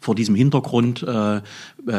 vor 0.00 0.14
diesem 0.14 0.34
Hintergrund 0.34 1.02
äh, 1.02 1.36
äh, 1.36 1.40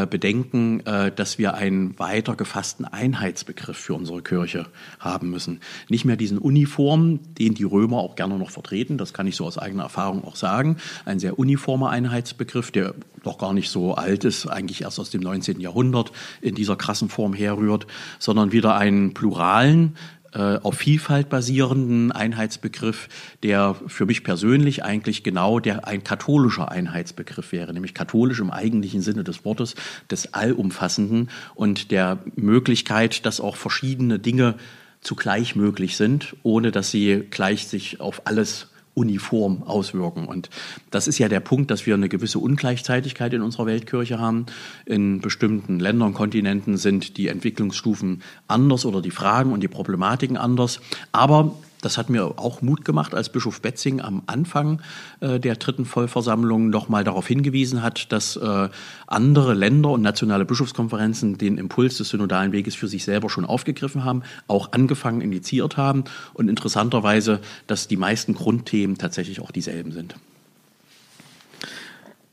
bedenken, 0.09 0.85
äh, 0.85 1.11
dass 1.11 1.37
wir 1.37 1.53
einen 1.53 1.97
weiter 1.99 2.35
gefassten 2.35 2.85
Einheitsbegriff 2.85 3.77
für 3.77 3.93
unsere 3.93 4.21
Kirche 4.21 4.67
haben 4.99 5.29
müssen. 5.29 5.59
Nicht 5.89 6.05
mehr 6.05 6.15
diesen 6.15 6.37
Uniform, 6.37 7.19
den 7.35 7.53
die 7.53 7.63
Römer 7.63 7.97
auch 7.97 8.15
gerne 8.15 8.37
noch 8.37 8.51
vertreten, 8.51 8.97
das 8.97 9.13
kann 9.13 9.27
ich 9.27 9.35
so 9.35 9.45
aus 9.45 9.57
eigener 9.57 9.83
Erfahrung 9.83 10.23
auch 10.23 10.35
sagen. 10.35 10.77
Ein 11.05 11.19
sehr 11.19 11.37
uniformer 11.37 11.89
Einheitsbegriff, 11.89 12.71
der 12.71 12.95
doch 13.23 13.37
gar 13.37 13.53
nicht 13.53 13.69
so 13.69 13.95
alt 13.95 14.23
ist, 14.23 14.47
eigentlich 14.47 14.81
erst 14.81 14.99
aus 14.99 15.09
dem 15.09 15.21
19. 15.21 15.59
Jahrhundert 15.59 16.11
in 16.41 16.55
dieser 16.55 16.75
krassen 16.75 17.09
Form 17.09 17.33
herrührt, 17.33 17.85
sondern 18.17 18.51
wieder 18.51 18.75
einen 18.75 19.13
pluralen, 19.13 19.95
auf 20.33 20.75
Vielfalt 20.77 21.29
basierenden 21.29 22.11
Einheitsbegriff, 22.11 23.09
der 23.43 23.75
für 23.87 24.05
mich 24.05 24.23
persönlich 24.23 24.83
eigentlich 24.83 25.23
genau 25.23 25.59
der 25.59 25.87
ein 25.87 26.03
katholischer 26.03 26.71
Einheitsbegriff 26.71 27.51
wäre, 27.51 27.73
nämlich 27.73 27.93
katholisch 27.93 28.39
im 28.39 28.51
eigentlichen 28.51 29.01
Sinne 29.01 29.23
des 29.23 29.45
Wortes, 29.45 29.75
des 30.11 30.33
Allumfassenden 30.33 31.29
und 31.55 31.91
der 31.91 32.19
Möglichkeit, 32.35 33.25
dass 33.25 33.39
auch 33.39 33.55
verschiedene 33.55 34.19
Dinge 34.19 34.55
zugleich 35.01 35.55
möglich 35.55 35.97
sind, 35.97 36.35
ohne 36.43 36.71
dass 36.71 36.91
sie 36.91 37.25
gleich 37.29 37.67
sich 37.67 37.99
auf 37.99 38.21
alles 38.25 38.67
uniform 38.93 39.63
auswirken. 39.63 40.25
Und 40.25 40.49
das 40.91 41.07
ist 41.07 41.17
ja 41.19 41.29
der 41.29 41.39
Punkt, 41.39 41.71
dass 41.71 41.85
wir 41.85 41.93
eine 41.93 42.09
gewisse 42.09 42.39
Ungleichzeitigkeit 42.39 43.33
in 43.33 43.41
unserer 43.41 43.65
Weltkirche 43.65 44.19
haben. 44.19 44.45
In 44.85 45.21
bestimmten 45.21 45.79
Ländern, 45.79 46.13
Kontinenten 46.13 46.77
sind 46.77 47.17
die 47.17 47.27
Entwicklungsstufen 47.27 48.21
anders 48.47 48.85
oder 48.85 49.01
die 49.01 49.11
Fragen 49.11 49.53
und 49.53 49.61
die 49.61 49.67
Problematiken 49.67 50.37
anders. 50.37 50.81
Aber 51.11 51.55
das 51.81 51.97
hat 51.97 52.09
mir 52.09 52.39
auch 52.39 52.61
Mut 52.61 52.83
gemacht, 52.83 53.13
als 53.13 53.29
Bischof 53.29 53.61
Betzing 53.61 54.01
am 54.01 54.23
Anfang 54.27 54.81
äh, 55.21 55.39
der 55.39 55.55
dritten 55.55 55.85
Vollversammlung 55.85 56.69
nochmal 56.69 57.03
darauf 57.03 57.27
hingewiesen 57.27 57.81
hat, 57.81 58.11
dass 58.11 58.35
äh, 58.35 58.69
andere 59.07 59.53
Länder 59.53 59.91
und 59.91 60.01
nationale 60.01 60.45
Bischofskonferenzen 60.45 61.37
den 61.37 61.57
Impuls 61.57 61.97
des 61.97 62.09
synodalen 62.09 62.51
Weges 62.51 62.75
für 62.75 62.87
sich 62.87 63.05
selber 63.05 63.29
schon 63.29 63.45
aufgegriffen 63.45 64.03
haben, 64.03 64.23
auch 64.47 64.73
angefangen, 64.73 65.21
initiiert 65.21 65.77
haben 65.77 66.03
und 66.33 66.49
interessanterweise, 66.49 67.39
dass 67.67 67.87
die 67.87 67.97
meisten 67.97 68.33
Grundthemen 68.33 68.97
tatsächlich 68.97 69.39
auch 69.39 69.51
dieselben 69.51 69.91
sind. 69.91 70.15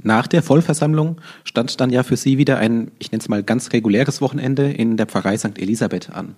Nach 0.02 0.26
der 0.26 0.42
Vollversammlung 0.42 1.20
stand 1.42 1.80
dann 1.80 1.90
ja 1.90 2.02
für 2.02 2.16
Sie 2.16 2.38
wieder 2.38 2.58
ein, 2.58 2.92
ich 2.98 3.10
nenne 3.10 3.22
es 3.22 3.28
mal 3.28 3.42
ganz 3.42 3.72
reguläres 3.72 4.20
Wochenende 4.20 4.70
in 4.70 4.96
der 4.96 5.06
Pfarrei 5.06 5.36
St. 5.36 5.58
Elisabeth 5.58 6.10
an. 6.10 6.36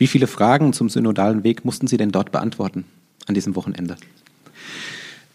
Wie 0.00 0.06
viele 0.06 0.26
Fragen 0.26 0.72
zum 0.72 0.88
synodalen 0.88 1.44
Weg 1.44 1.66
mussten 1.66 1.86
Sie 1.86 1.98
denn 1.98 2.10
dort 2.10 2.32
beantworten 2.32 2.86
an 3.26 3.34
diesem 3.34 3.54
Wochenende? 3.54 3.96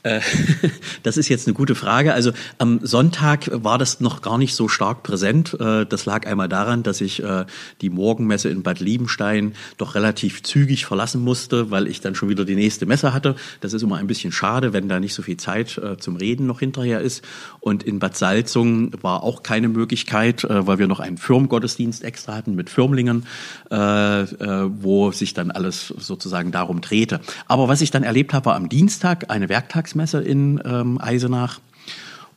Äh, 0.06 0.22
das 1.04 1.18
ist 1.18 1.30
jetzt 1.30 1.48
eine 1.48 1.56
gute 1.56 1.76
Frage. 1.76 2.14
Also 2.14 2.32
am 2.60 2.80
Sonntag 2.84 3.50
war 3.52 3.78
das 3.78 4.00
noch 4.00 4.22
gar 4.22 4.38
nicht 4.38 4.56
so 4.56 4.68
stark 4.68 5.04
präsent. 5.04 5.58
Äh, 5.60 5.86
das 5.86 6.06
lag 6.06 6.28
einmal 6.28 6.48
daran, 6.48 6.84
dass 6.84 7.02
ich 7.02 7.24
äh, 7.24 7.46
die 7.82 7.90
Morgenmesse 7.90 8.50
in 8.50 8.62
Bad 8.62 8.80
Liebenstein 8.80 9.54
doch 9.78 9.96
relativ 9.96 10.44
zügig 10.44 10.86
verlassen 10.86 11.22
musste, 11.22 11.72
weil 11.72 11.88
ich 11.88 12.02
dann 12.02 12.14
schon 12.14 12.30
wieder 12.30 12.46
die 12.46 12.56
nächste 12.56 12.86
Messe 12.86 13.14
hatte. 13.14 13.36
Das 13.62 13.74
ist 13.74 13.82
immer 13.82 13.98
ein 13.98 14.08
bisschen 14.08 14.32
schade, 14.32 14.74
wenn 14.74 14.88
da 14.88 15.00
nicht 15.00 15.16
so 15.16 15.24
viel 15.24 15.38
Zeit 15.38 15.82
zum 16.00 16.16
Reden 16.16 16.46
noch 16.46 16.60
hinterher 16.60 17.02
ist. 17.02 17.24
Und 17.60 17.84
in 17.84 18.00
Bad 18.00 18.16
Salzung 18.16 18.92
war 19.02 19.24
auch 19.24 19.42
keine 19.42 19.68
Möglichkeit, 19.68 20.46
weil 20.48 20.78
wir 20.78 20.88
noch 20.88 21.00
einen 21.00 21.18
Firmengottesdienst 21.18 22.04
extra 22.04 22.36
hatten 22.36 22.56
mit 22.56 22.70
Firmlingen, 22.70 23.26
wo 23.70 25.12
sich 25.12 25.34
dann 25.34 25.52
alles 25.52 25.88
sozusagen 25.88 26.52
darum 26.52 26.82
drehte. 26.82 27.22
Aber 27.48 27.68
was 27.68 27.82
ich 27.82 27.92
dann 27.92 28.04
erlebt 28.04 28.34
habe, 28.34 28.48
war 28.48 28.56
am 28.56 28.70
Dienstag 28.70 29.30
eine 29.30 29.50
Werktags 29.50 29.95
Volksmesse 29.96 30.22
in 30.22 30.62
ähm, 30.66 31.00
Eisenach. 31.02 31.60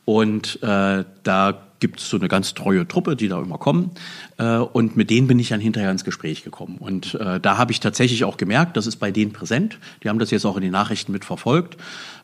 Und 0.05 0.61
äh, 0.63 1.03
da 1.23 1.61
gibt 1.79 1.99
es 1.99 2.09
so 2.09 2.17
eine 2.17 2.27
ganz 2.27 2.53
treue 2.53 2.87
Truppe, 2.87 3.15
die 3.15 3.27
da 3.27 3.39
immer 3.41 3.57
kommen. 3.57 3.91
Äh, 4.37 4.57
und 4.57 4.97
mit 4.97 5.09
denen 5.09 5.27
bin 5.27 5.39
ich 5.39 5.49
dann 5.49 5.59
hinterher 5.59 5.91
ins 5.91 6.03
Gespräch 6.03 6.43
gekommen. 6.43 6.77
Und 6.79 7.15
äh, 7.15 7.39
da 7.39 7.57
habe 7.57 7.71
ich 7.71 7.79
tatsächlich 7.79 8.23
auch 8.23 8.37
gemerkt, 8.37 8.75
das 8.75 8.87
ist 8.87 8.95
bei 8.97 9.11
denen 9.11 9.33
präsent. 9.33 9.77
Die 10.03 10.09
haben 10.09 10.19
das 10.19 10.31
jetzt 10.31 10.45
auch 10.45 10.55
in 10.55 10.63
den 10.63 10.71
Nachrichten 10.71 11.11
mitverfolgt. 11.11 11.77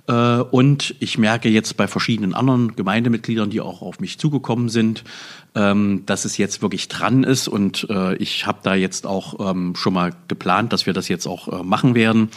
Äh, 0.08 0.14
und 0.14 0.96
ich 1.00 1.18
merke 1.18 1.50
jetzt 1.50 1.78
bei 1.78 1.88
verschiedenen 1.88 2.34
anderen 2.34 2.76
Gemeindemitgliedern, 2.76 3.50
die 3.50 3.62
auch 3.62 3.82
auf 3.82 4.00
mich 4.00 4.20
zugekommen 4.20 4.70
sind, 4.70 5.04
ähm, 5.56 6.04
dass 6.06 6.26
es 6.26 6.38
jetzt 6.38 6.62
wirklich 6.62 6.88
dran 6.90 7.24
ist. 7.24 7.48
Und 7.48 7.88
äh, 7.90 8.16
ich 8.18 8.46
habe 8.46 8.60
da 8.62 8.76
jetzt 8.76 9.08
auch 9.08 9.52
ähm, 9.52 9.74
schon 9.76 9.94
mal 9.94 10.14
geplant, 10.28 10.74
dass 10.74 10.86
wir 10.86 10.94
das 10.94 11.08
jetzt 11.08 11.28
auch 11.28 11.48
äh, 11.48 11.64
machen 11.64 11.96
werden, 11.96 12.30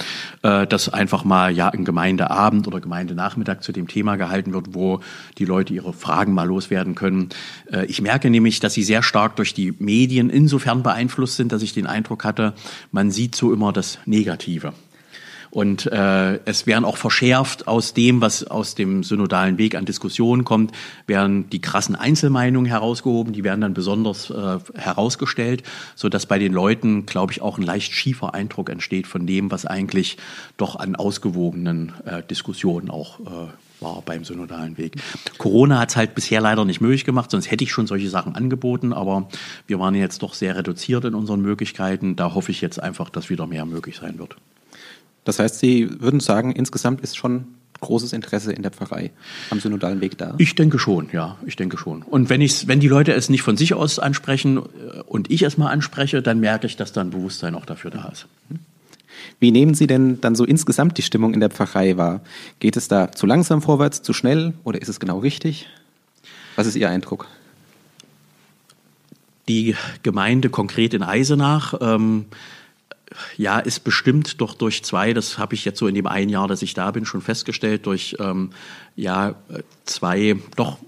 dass 0.43 0.89
einfach 0.89 1.25
mal 1.25 1.53
ja 1.53 1.69
ein 1.69 1.85
Gemeindeabend 1.85 2.67
oder 2.67 2.81
Gemeindenachmittag 2.81 3.61
zu 3.61 3.73
dem 3.73 3.89
Thema 3.89 4.17
gehalten 4.17 4.53
wird, 4.53 4.75
wo 4.75 5.01
die 5.37 5.45
Leute 5.45 5.75
ihre 5.75 5.93
Fragen 5.93 6.33
mal 6.33 6.47
loswerden 6.47 6.95
können. 6.95 7.31
ich 7.87 8.01
merke 8.01 8.31
nämlich, 8.31 8.61
dass 8.61 8.75
sie 8.75 8.85
sehr 8.85 9.03
stark 9.03 9.37
durch 9.37 9.55
die 9.55 9.75
Medien 9.79 10.31
insofern 10.31 10.83
beeinflusst 10.83 11.37
sind, 11.37 11.53
dass 11.53 11.63
ich 11.63 11.73
den 11.75 11.87
Eindruck 11.87 12.25
hatte, 12.25 12.55
man 12.93 13.11
sieht 13.11 13.35
so 13.35 13.53
immer 13.53 13.73
das 13.73 13.99
Negative. 14.07 14.73
Und 15.51 15.87
äh, 15.87 16.41
es 16.45 16.67
werden 16.67 16.85
auch 16.85 16.97
verschärft 16.97 17.69
aus 17.69 17.95
dem, 17.95 18.21
was 18.21 18.45
aus 18.45 18.75
dem 18.75 19.03
synodalen 19.03 19.59
Weg 19.59 19.75
an 19.75 19.85
Diskussionen 19.85 20.45
kommt, 20.45 20.73
werden 21.07 21.49
die 21.51 21.61
krassen 21.61 21.95
Einzelmeinungen 21.95 22.71
herausgehoben, 22.71 23.33
die 23.33 23.45
werden 23.45 23.61
dann 23.61 23.75
besonders 23.75 24.31
äh, 24.31 24.59
herausgestellt, 24.75 25.63
so 25.95 26.09
dass 26.09 26.27
bei 26.27 26.39
den 26.39 26.53
Leuten, 26.53 27.07
glaube 27.07 27.33
ich, 27.33 27.41
auch 27.41 27.59
ein 27.59 27.65
leicht 27.65 27.93
schiefer 27.93 28.35
Eindruck 28.35 28.71
entsteht 28.71 29.07
von 29.07 29.27
dem, 29.27 29.51
was 29.51 29.67
eigentlich 29.67 30.19
doch 30.57 30.77
an 30.77 30.97
ausgewogenen 30.97 31.93
äh, 32.05 32.23
Diskussionen 32.23 32.91
auch 32.91 33.21
äh, 33.21 33.49
war 33.81 34.03
beim 34.05 34.25
synodalen 34.25 34.77
Weg. 34.77 34.97
Corona 35.39 35.79
hat 35.79 35.91
es 35.91 35.97
halt 35.97 36.15
bisher 36.15 36.41
leider 36.41 36.65
nicht 36.65 36.81
möglich 36.81 37.05
gemacht, 37.05 37.31
sonst 37.31 37.51
hätte 37.51 37.65
ich 37.65 37.73
schon 37.73 37.87
solche 37.87 38.09
Sachen 38.09 38.35
angeboten, 38.35 38.93
aber 38.93 39.29
wir 39.67 39.79
waren 39.79 39.95
jetzt 39.95 40.23
doch 40.23 40.35
sehr 40.35 40.57
reduziert 40.57 41.05
in 41.05 41.15
unseren 41.15 41.41
Möglichkeiten. 41.41 42.17
Da 42.17 42.35
hoffe 42.35 42.51
ich 42.51 42.61
jetzt 42.61 42.83
einfach, 42.83 43.11
dass 43.11 43.31
wieder 43.31 43.47
mehr 43.47 43.67
möglich 43.67 43.97
sein 43.97 44.19
wird. 44.19 44.37
Das 45.29 45.39
heißt, 45.39 45.59
Sie 45.59 46.01
würden 46.01 46.21
sagen, 46.21 46.53
insgesamt 46.53 47.03
ist 47.03 47.19
schon 47.19 47.45
großes 47.81 48.15
Interesse 48.15 48.51
in 48.51 48.63
der 48.63 48.71
Pfarrei 48.71 49.11
am 49.51 49.61
synodalen 49.61 50.01
Weg 50.01 50.17
da? 50.17 50.35
Ich 50.39 50.55
denke 50.55 50.79
schon, 50.79 51.11
ja, 51.13 51.37
ich 51.45 51.55
denke 51.55 51.77
schon. 51.77 52.01
Und 52.01 52.31
wenn 52.31 52.41
ich, 52.41 52.67
wenn 52.67 52.81
die 52.81 52.89
Leute 52.89 53.13
es 53.13 53.29
nicht 53.29 53.43
von 53.43 53.59
sich 53.59 53.75
aus 53.75 53.99
ansprechen 53.99 54.57
äh, 54.57 55.01
und 55.03 55.31
ich 55.31 55.43
es 55.43 55.59
mal 55.59 55.69
anspreche, 55.69 56.23
dann 56.23 56.41
merke 56.41 56.67
ich, 56.67 56.79
dass 56.79 56.95
da 56.95 57.03
ein 57.03 57.11
Bewusstsein 57.11 57.55
auch 57.57 57.67
dafür 57.67 57.91
da 57.91 58.09
ist. 58.09 58.27
Wie 59.39 59.51
nehmen 59.51 59.75
Sie 59.75 59.87
denn 59.87 60.19
dann 60.23 60.35
so 60.35 60.47
insgesamt 60.47 60.97
die 60.97 61.03
Stimmung 61.03 61.35
in 61.35 61.41
der 61.41 61.51
Pfarrei 61.51 61.99
wahr? 61.99 62.23
Geht 62.59 62.79
es 62.79 62.89
da 62.89 63.13
zu 63.13 63.27
langsam 63.27 63.61
vorwärts, 63.61 64.01
zu 64.01 64.15
schnell 64.15 64.55
oder 64.65 64.81
ist 64.81 64.89
es 64.89 64.99
genau 64.99 65.19
richtig? 65.19 65.69
Was 66.57 66.67
ist 66.67 66.75
Ihr 66.75 66.89
Eindruck? 66.89 67.27
Die 69.47 69.77
Gemeinde 70.03 70.49
konkret 70.49 70.95
in 70.95 71.03
Eisenach 71.03 71.75
ähm, 71.83 72.25
ja, 73.37 73.59
ist 73.59 73.85
bestimmt 73.85 74.41
doch 74.41 74.55
durch 74.55 74.85
zwei, 74.85 75.15
das 75.15 75.39
habe 75.39 75.55
ich 75.55 75.65
jetzt 75.65 75.79
so 75.79 75.87
in 75.87 75.95
dem 75.95 76.07
einen 76.07 76.31
Jahr, 76.31 76.49
dass 76.49 76.63
ich 76.63 76.75
da 76.75 76.91
bin, 76.91 77.05
schon 77.05 77.23
festgestellt, 77.23 77.87
durch 77.87 78.17
ähm, 78.21 78.51
ja, 78.97 79.35
zwei 79.85 80.37
doch 80.57 80.79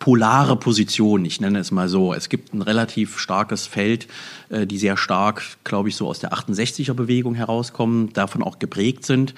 polare 0.00 0.56
Positionen, 0.56 1.26
ich 1.26 1.40
nenne 1.40 1.58
es 1.58 1.70
mal 1.70 1.88
so. 1.88 2.14
Es 2.14 2.30
gibt 2.30 2.54
ein 2.54 2.62
relativ 2.62 3.18
starkes 3.18 3.66
Feld, 3.66 4.08
äh, 4.48 4.66
die 4.66 4.78
sehr 4.78 4.96
stark, 4.96 5.42
glaube 5.62 5.90
ich, 5.90 5.96
so 5.96 6.08
aus 6.08 6.18
der 6.18 6.32
68er 6.32 6.94
Bewegung 6.94 7.34
herauskommen, 7.34 8.12
davon 8.14 8.42
auch 8.42 8.58
geprägt 8.58 9.04
sind. 9.04 9.34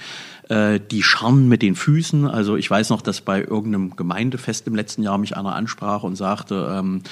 Äh, 0.49 0.79
die 0.79 1.03
scharren 1.03 1.49
mit 1.49 1.63
den 1.63 1.75
Füßen. 1.75 2.29
Also 2.29 2.57
ich 2.57 2.71
weiß 2.71 2.91
noch, 2.91 3.03
dass 3.03 3.21
bei 3.21 3.41
irgendeinem 3.41 3.97
Gemeindefest 3.97 4.69
im 4.69 4.77
letzten 4.77 5.03
Jahr 5.03 5.19
mich 5.19 5.37
einer 5.37 5.55
ansprach 5.55 6.05
und 6.05 6.15
sagte, 6.15 6.73
ähm, 6.79 7.03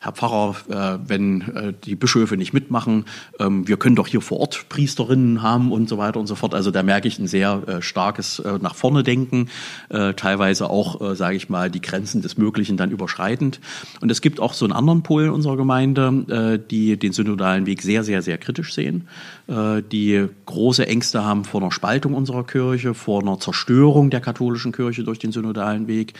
Herr 0.00 0.12
Pfarrer, 0.12 0.56
äh, 0.68 0.98
wenn 1.08 1.40
äh, 1.40 1.72
die 1.84 1.94
Bischöfe 1.94 2.36
nicht 2.36 2.52
mitmachen, 2.52 3.04
ähm, 3.38 3.66
wir 3.66 3.76
können 3.76 3.96
doch 3.96 4.06
hier 4.06 4.20
vor 4.20 4.40
Ort 4.40 4.68
Priesterinnen 4.68 5.42
haben 5.42 5.72
und 5.72 5.88
so 5.88 5.98
weiter 5.98 6.20
und 6.20 6.26
so 6.26 6.34
fort. 6.34 6.54
Also 6.54 6.70
da 6.70 6.82
merke 6.82 7.08
ich 7.08 7.18
ein 7.18 7.26
sehr 7.26 7.62
äh, 7.66 7.82
starkes 7.82 8.38
äh, 8.38 8.58
nach 8.60 8.74
vorne 8.74 9.02
denken, 9.02 9.48
äh, 9.88 10.14
teilweise 10.14 10.70
auch, 10.70 11.00
äh, 11.00 11.16
sage 11.16 11.36
ich 11.36 11.48
mal, 11.48 11.70
die 11.70 11.80
Grenzen 11.80 12.22
des 12.22 12.36
Möglichen 12.36 12.76
dann 12.76 12.90
überschreitend. 12.90 13.60
Und 14.00 14.10
es 14.10 14.20
gibt 14.20 14.40
auch 14.40 14.52
so 14.52 14.64
einen 14.64 14.72
anderen 14.72 15.02
Pol 15.02 15.28
unserer 15.28 15.56
Gemeinde, 15.56 16.58
die 16.70 16.96
den 16.96 17.12
synodalen 17.12 17.66
Weg 17.66 17.82
sehr, 17.82 18.04
sehr, 18.04 18.22
sehr 18.22 18.38
kritisch 18.38 18.74
sehen, 18.74 19.08
die 19.48 20.26
große 20.46 20.86
Ängste 20.86 21.24
haben 21.24 21.44
vor 21.44 21.62
einer 21.62 21.72
Spaltung 21.72 22.14
unserer 22.14 22.44
Kirche, 22.44 22.94
vor 22.94 23.22
einer 23.22 23.38
Zerstörung 23.38 24.10
der 24.10 24.20
katholischen 24.20 24.72
Kirche 24.72 25.04
durch 25.04 25.18
den 25.18 25.32
synodalen 25.32 25.86
Weg 25.86 26.14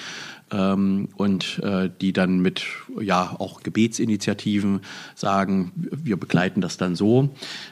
ähm, 0.51 1.09
und 1.17 1.61
äh, 1.63 1.91
die 2.01 2.13
dann 2.13 2.41
mit 2.41 2.65
ja 3.01 3.35
auch 3.39 3.63
Gebetsinitiativen 3.63 4.81
sagen, 5.15 5.73
wir 5.75 6.17
begleiten 6.17 6.61
das 6.61 6.77
dann 6.77 6.97
so 6.97 7.31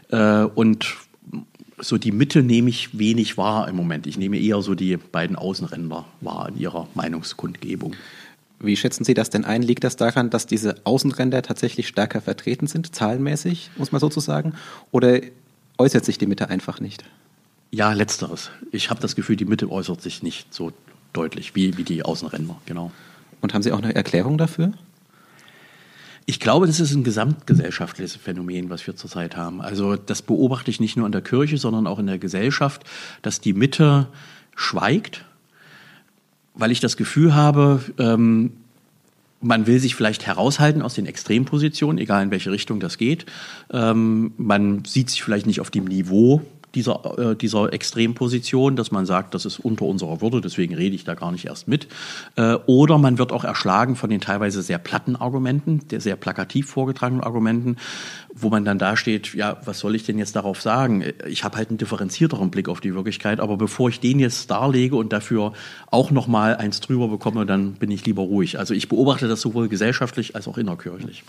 äh, 0.08 0.42
und 0.42 0.96
so 1.78 1.98
die 1.98 2.12
Mitte 2.12 2.42
nehme 2.42 2.70
ich 2.70 2.98
wenig 2.98 3.36
wahr 3.36 3.68
im 3.68 3.76
Moment. 3.76 4.06
Ich 4.06 4.16
nehme 4.16 4.38
eher 4.38 4.62
so 4.62 4.74
die 4.74 4.96
beiden 4.96 5.36
Außenränder 5.36 6.04
wahr 6.20 6.48
in 6.48 6.58
ihrer 6.58 6.88
Meinungskundgebung. 6.94 7.94
Wie 8.60 8.76
schätzen 8.76 9.04
Sie 9.04 9.14
das 9.14 9.30
denn 9.30 9.44
ein? 9.44 9.62
Liegt 9.62 9.84
das 9.84 9.96
daran, 9.96 10.30
dass 10.30 10.46
diese 10.46 10.76
Außenränder 10.84 11.42
tatsächlich 11.42 11.88
stärker 11.88 12.20
vertreten 12.20 12.66
sind, 12.66 12.94
zahlenmäßig, 12.94 13.70
muss 13.76 13.92
man 13.92 14.00
sozusagen? 14.00 14.54
Oder 14.90 15.20
äußert 15.76 16.04
sich 16.04 16.18
die 16.18 16.26
Mitte 16.26 16.48
einfach 16.48 16.80
nicht? 16.80 17.04
Ja, 17.70 17.92
letzteres. 17.92 18.50
Ich 18.70 18.90
habe 18.90 19.00
das 19.00 19.16
Gefühl, 19.16 19.36
die 19.36 19.44
Mitte 19.44 19.70
äußert 19.70 20.00
sich 20.00 20.22
nicht 20.22 20.54
so 20.54 20.72
deutlich, 21.14 21.54
wie, 21.54 21.76
wie 21.78 21.84
die 21.84 22.04
Außenränder, 22.04 22.60
genau. 22.66 22.92
Und 23.40 23.54
haben 23.54 23.62
Sie 23.62 23.72
auch 23.72 23.82
eine 23.82 23.94
Erklärung 23.94 24.36
dafür? 24.36 24.72
Ich 26.26 26.40
glaube, 26.40 26.66
das 26.66 26.80
ist 26.80 26.94
ein 26.94 27.04
gesamtgesellschaftliches 27.04 28.16
Phänomen, 28.16 28.70
was 28.70 28.86
wir 28.86 28.96
zurzeit 28.96 29.36
haben. 29.36 29.60
Also 29.60 29.96
das 29.96 30.22
beobachte 30.22 30.70
ich 30.70 30.80
nicht 30.80 30.96
nur 30.96 31.04
in 31.06 31.12
der 31.12 31.20
Kirche, 31.20 31.58
sondern 31.58 31.86
auch 31.86 31.98
in 31.98 32.06
der 32.06 32.18
Gesellschaft, 32.18 32.84
dass 33.20 33.40
die 33.40 33.52
Mitte 33.52 34.08
schweigt, 34.56 35.24
weil 36.54 36.70
ich 36.70 36.80
das 36.80 36.96
Gefühl 36.96 37.34
habe, 37.34 37.80
ähm, 37.98 38.52
man 39.42 39.66
will 39.66 39.78
sich 39.78 39.94
vielleicht 39.94 40.26
heraushalten 40.26 40.80
aus 40.80 40.94
den 40.94 41.04
Extrempositionen, 41.04 41.98
egal 41.98 42.22
in 42.22 42.30
welche 42.30 42.50
Richtung 42.50 42.80
das 42.80 42.96
geht. 42.96 43.26
Ähm, 43.70 44.32
man 44.38 44.84
sieht 44.86 45.10
sich 45.10 45.22
vielleicht 45.22 45.46
nicht 45.46 45.60
auf 45.60 45.70
dem 45.70 45.84
Niveau 45.84 46.40
dieser, 46.74 47.18
äh, 47.18 47.36
dieser 47.36 47.72
Extremposition, 47.72 48.76
dass 48.76 48.90
man 48.90 49.06
sagt, 49.06 49.34
das 49.34 49.44
ist 49.44 49.58
unter 49.58 49.84
unserer 49.84 50.20
Würde, 50.20 50.40
deswegen 50.40 50.74
rede 50.74 50.94
ich 50.94 51.04
da 51.04 51.14
gar 51.14 51.32
nicht 51.32 51.46
erst 51.46 51.68
mit. 51.68 51.88
Äh, 52.36 52.54
oder 52.66 52.98
man 52.98 53.18
wird 53.18 53.32
auch 53.32 53.44
erschlagen 53.44 53.96
von 53.96 54.10
den 54.10 54.20
teilweise 54.20 54.62
sehr 54.62 54.78
platten 54.78 55.16
Argumenten, 55.16 55.86
der 55.88 56.00
sehr 56.00 56.16
plakativ 56.16 56.68
vorgetragenen 56.68 57.22
Argumenten, 57.22 57.76
wo 58.34 58.48
man 58.48 58.64
dann 58.64 58.78
da 58.78 58.96
steht, 58.96 59.34
ja, 59.34 59.58
was 59.64 59.78
soll 59.78 59.94
ich 59.94 60.04
denn 60.04 60.18
jetzt 60.18 60.36
darauf 60.36 60.60
sagen? 60.60 61.04
Ich 61.26 61.44
habe 61.44 61.56
halt 61.56 61.68
einen 61.68 61.78
differenzierteren 61.78 62.50
Blick 62.50 62.68
auf 62.68 62.80
die 62.80 62.94
Wirklichkeit, 62.94 63.40
aber 63.40 63.56
bevor 63.56 63.88
ich 63.88 64.00
den 64.00 64.18
jetzt 64.18 64.50
darlege 64.50 64.96
und 64.96 65.12
dafür 65.12 65.52
auch 65.90 66.10
noch 66.10 66.26
mal 66.26 66.56
eins 66.56 66.80
drüber 66.80 67.08
bekomme, 67.08 67.46
dann 67.46 67.74
bin 67.74 67.90
ich 67.90 68.04
lieber 68.04 68.22
ruhig. 68.22 68.58
Also 68.58 68.74
ich 68.74 68.88
beobachte 68.88 69.28
das 69.28 69.40
sowohl 69.40 69.68
gesellschaftlich 69.68 70.34
als 70.34 70.48
auch 70.48 70.58
innerkirchlich. 70.58 71.24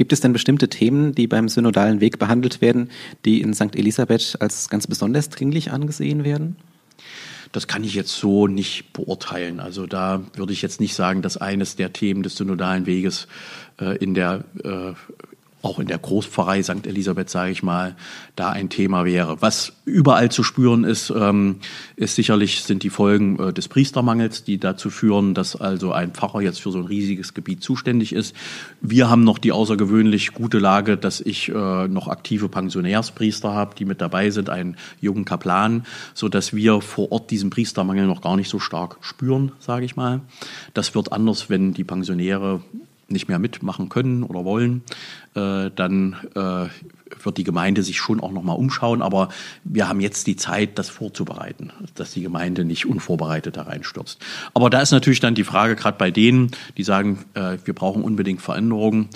Gibt 0.00 0.14
es 0.14 0.20
denn 0.20 0.32
bestimmte 0.32 0.70
Themen, 0.70 1.14
die 1.14 1.26
beim 1.26 1.50
synodalen 1.50 2.00
Weg 2.00 2.18
behandelt 2.18 2.62
werden, 2.62 2.88
die 3.26 3.42
in 3.42 3.52
St. 3.52 3.76
Elisabeth 3.76 4.34
als 4.40 4.70
ganz 4.70 4.86
besonders 4.86 5.28
dringlich 5.28 5.72
angesehen 5.72 6.24
werden? 6.24 6.56
Das 7.52 7.66
kann 7.66 7.84
ich 7.84 7.92
jetzt 7.92 8.16
so 8.16 8.46
nicht 8.46 8.94
beurteilen. 8.94 9.60
Also 9.60 9.86
da 9.86 10.22
würde 10.36 10.54
ich 10.54 10.62
jetzt 10.62 10.80
nicht 10.80 10.94
sagen, 10.94 11.20
dass 11.20 11.36
eines 11.36 11.76
der 11.76 11.92
Themen 11.92 12.22
des 12.22 12.34
synodalen 12.36 12.86
Weges 12.86 13.28
äh, 13.78 13.98
in 13.98 14.14
der 14.14 14.44
äh, 14.64 14.94
auch 15.62 15.78
in 15.78 15.86
der 15.86 15.98
Großpfarrei 15.98 16.62
St. 16.62 16.86
Elisabeth, 16.86 17.28
sage 17.28 17.52
ich 17.52 17.62
mal, 17.62 17.96
da 18.36 18.50
ein 18.50 18.68
Thema 18.68 19.04
wäre. 19.04 19.40
Was 19.40 19.72
überall 19.84 20.30
zu 20.30 20.42
spüren 20.42 20.84
ist, 20.84 21.12
ähm, 21.14 21.56
ist 21.96 22.14
sicherlich 22.14 22.62
sind 22.62 22.82
die 22.82 22.90
Folgen 22.90 23.38
äh, 23.38 23.52
des 23.52 23.68
Priestermangels, 23.68 24.44
die 24.44 24.58
dazu 24.58 24.90
führen, 24.90 25.34
dass 25.34 25.56
also 25.56 25.92
ein 25.92 26.12
Pfarrer 26.12 26.40
jetzt 26.40 26.60
für 26.60 26.70
so 26.70 26.78
ein 26.78 26.86
riesiges 26.86 27.34
Gebiet 27.34 27.62
zuständig 27.62 28.14
ist. 28.14 28.34
Wir 28.80 29.10
haben 29.10 29.24
noch 29.24 29.38
die 29.38 29.52
außergewöhnlich 29.52 30.32
gute 30.32 30.58
Lage, 30.58 30.96
dass 30.96 31.20
ich 31.20 31.48
äh, 31.48 31.88
noch 31.88 32.08
aktive 32.08 32.48
Pensionärspriester 32.48 33.52
habe, 33.52 33.74
die 33.74 33.84
mit 33.84 34.00
dabei 34.00 34.30
sind, 34.30 34.48
einen 34.48 34.76
jungen 35.00 35.24
Kaplan, 35.24 35.84
so 36.14 36.28
dass 36.28 36.54
wir 36.54 36.80
vor 36.80 37.12
Ort 37.12 37.30
diesen 37.30 37.50
Priestermangel 37.50 38.06
noch 38.06 38.22
gar 38.22 38.36
nicht 38.36 38.48
so 38.48 38.58
stark 38.58 38.96
spüren, 39.00 39.52
sage 39.58 39.84
ich 39.84 39.96
mal. 39.96 40.22
Das 40.74 40.94
wird 40.94 41.12
anders, 41.12 41.50
wenn 41.50 41.74
die 41.74 41.84
Pensionäre 41.84 42.62
nicht 43.10 43.28
mehr 43.28 43.38
mitmachen 43.38 43.88
können 43.88 44.22
oder 44.22 44.44
wollen, 44.44 44.82
äh, 45.34 45.70
dann 45.74 46.16
äh, 46.34 46.68
wird 47.24 47.36
die 47.38 47.44
Gemeinde 47.44 47.82
sich 47.82 47.98
schon 47.98 48.20
auch 48.20 48.32
nochmal 48.32 48.56
umschauen. 48.56 49.02
Aber 49.02 49.28
wir 49.64 49.88
haben 49.88 50.00
jetzt 50.00 50.26
die 50.26 50.36
Zeit, 50.36 50.78
das 50.78 50.88
vorzubereiten, 50.88 51.72
dass 51.94 52.12
die 52.12 52.22
Gemeinde 52.22 52.64
nicht 52.64 52.86
unvorbereitet 52.86 53.56
da 53.56 53.62
reinstürzt. 53.62 54.20
Aber 54.54 54.70
da 54.70 54.80
ist 54.80 54.92
natürlich 54.92 55.20
dann 55.20 55.34
die 55.34 55.44
Frage, 55.44 55.76
gerade 55.76 55.98
bei 55.98 56.10
denen, 56.10 56.50
die 56.76 56.84
sagen, 56.84 57.24
äh, 57.34 57.58
wir 57.64 57.74
brauchen 57.74 58.02
unbedingt 58.02 58.40
Veränderungen, 58.40 59.08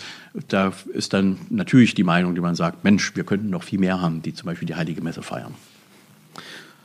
da 0.48 0.72
ist 0.92 1.12
dann 1.12 1.38
natürlich 1.50 1.94
die 1.94 2.04
Meinung, 2.04 2.34
die 2.34 2.40
man 2.40 2.54
sagt, 2.54 2.84
Mensch, 2.84 3.14
wir 3.14 3.24
könnten 3.24 3.50
noch 3.50 3.62
viel 3.62 3.78
mehr 3.78 4.00
haben, 4.00 4.22
die 4.22 4.34
zum 4.34 4.46
Beispiel 4.46 4.66
die 4.66 4.74
Heilige 4.74 5.00
Messe 5.00 5.22
feiern. 5.22 5.54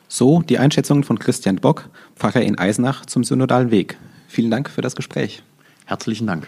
So 0.08 0.42
die 0.42 0.58
Einschätzungen 0.58 1.04
von 1.04 1.20
Christian 1.20 1.58
Bock, 1.58 1.90
Pfarrer 2.16 2.42
in 2.42 2.58
Eisenach 2.58 3.06
zum 3.06 3.24
synodalen 3.24 3.72
Weg. 3.72 3.98
Vielen 4.28 4.52
Dank 4.52 4.70
für 4.70 4.82
das 4.82 4.96
Gespräch. 4.96 5.44
Herzlichen 5.86 6.28
Dank. 6.28 6.48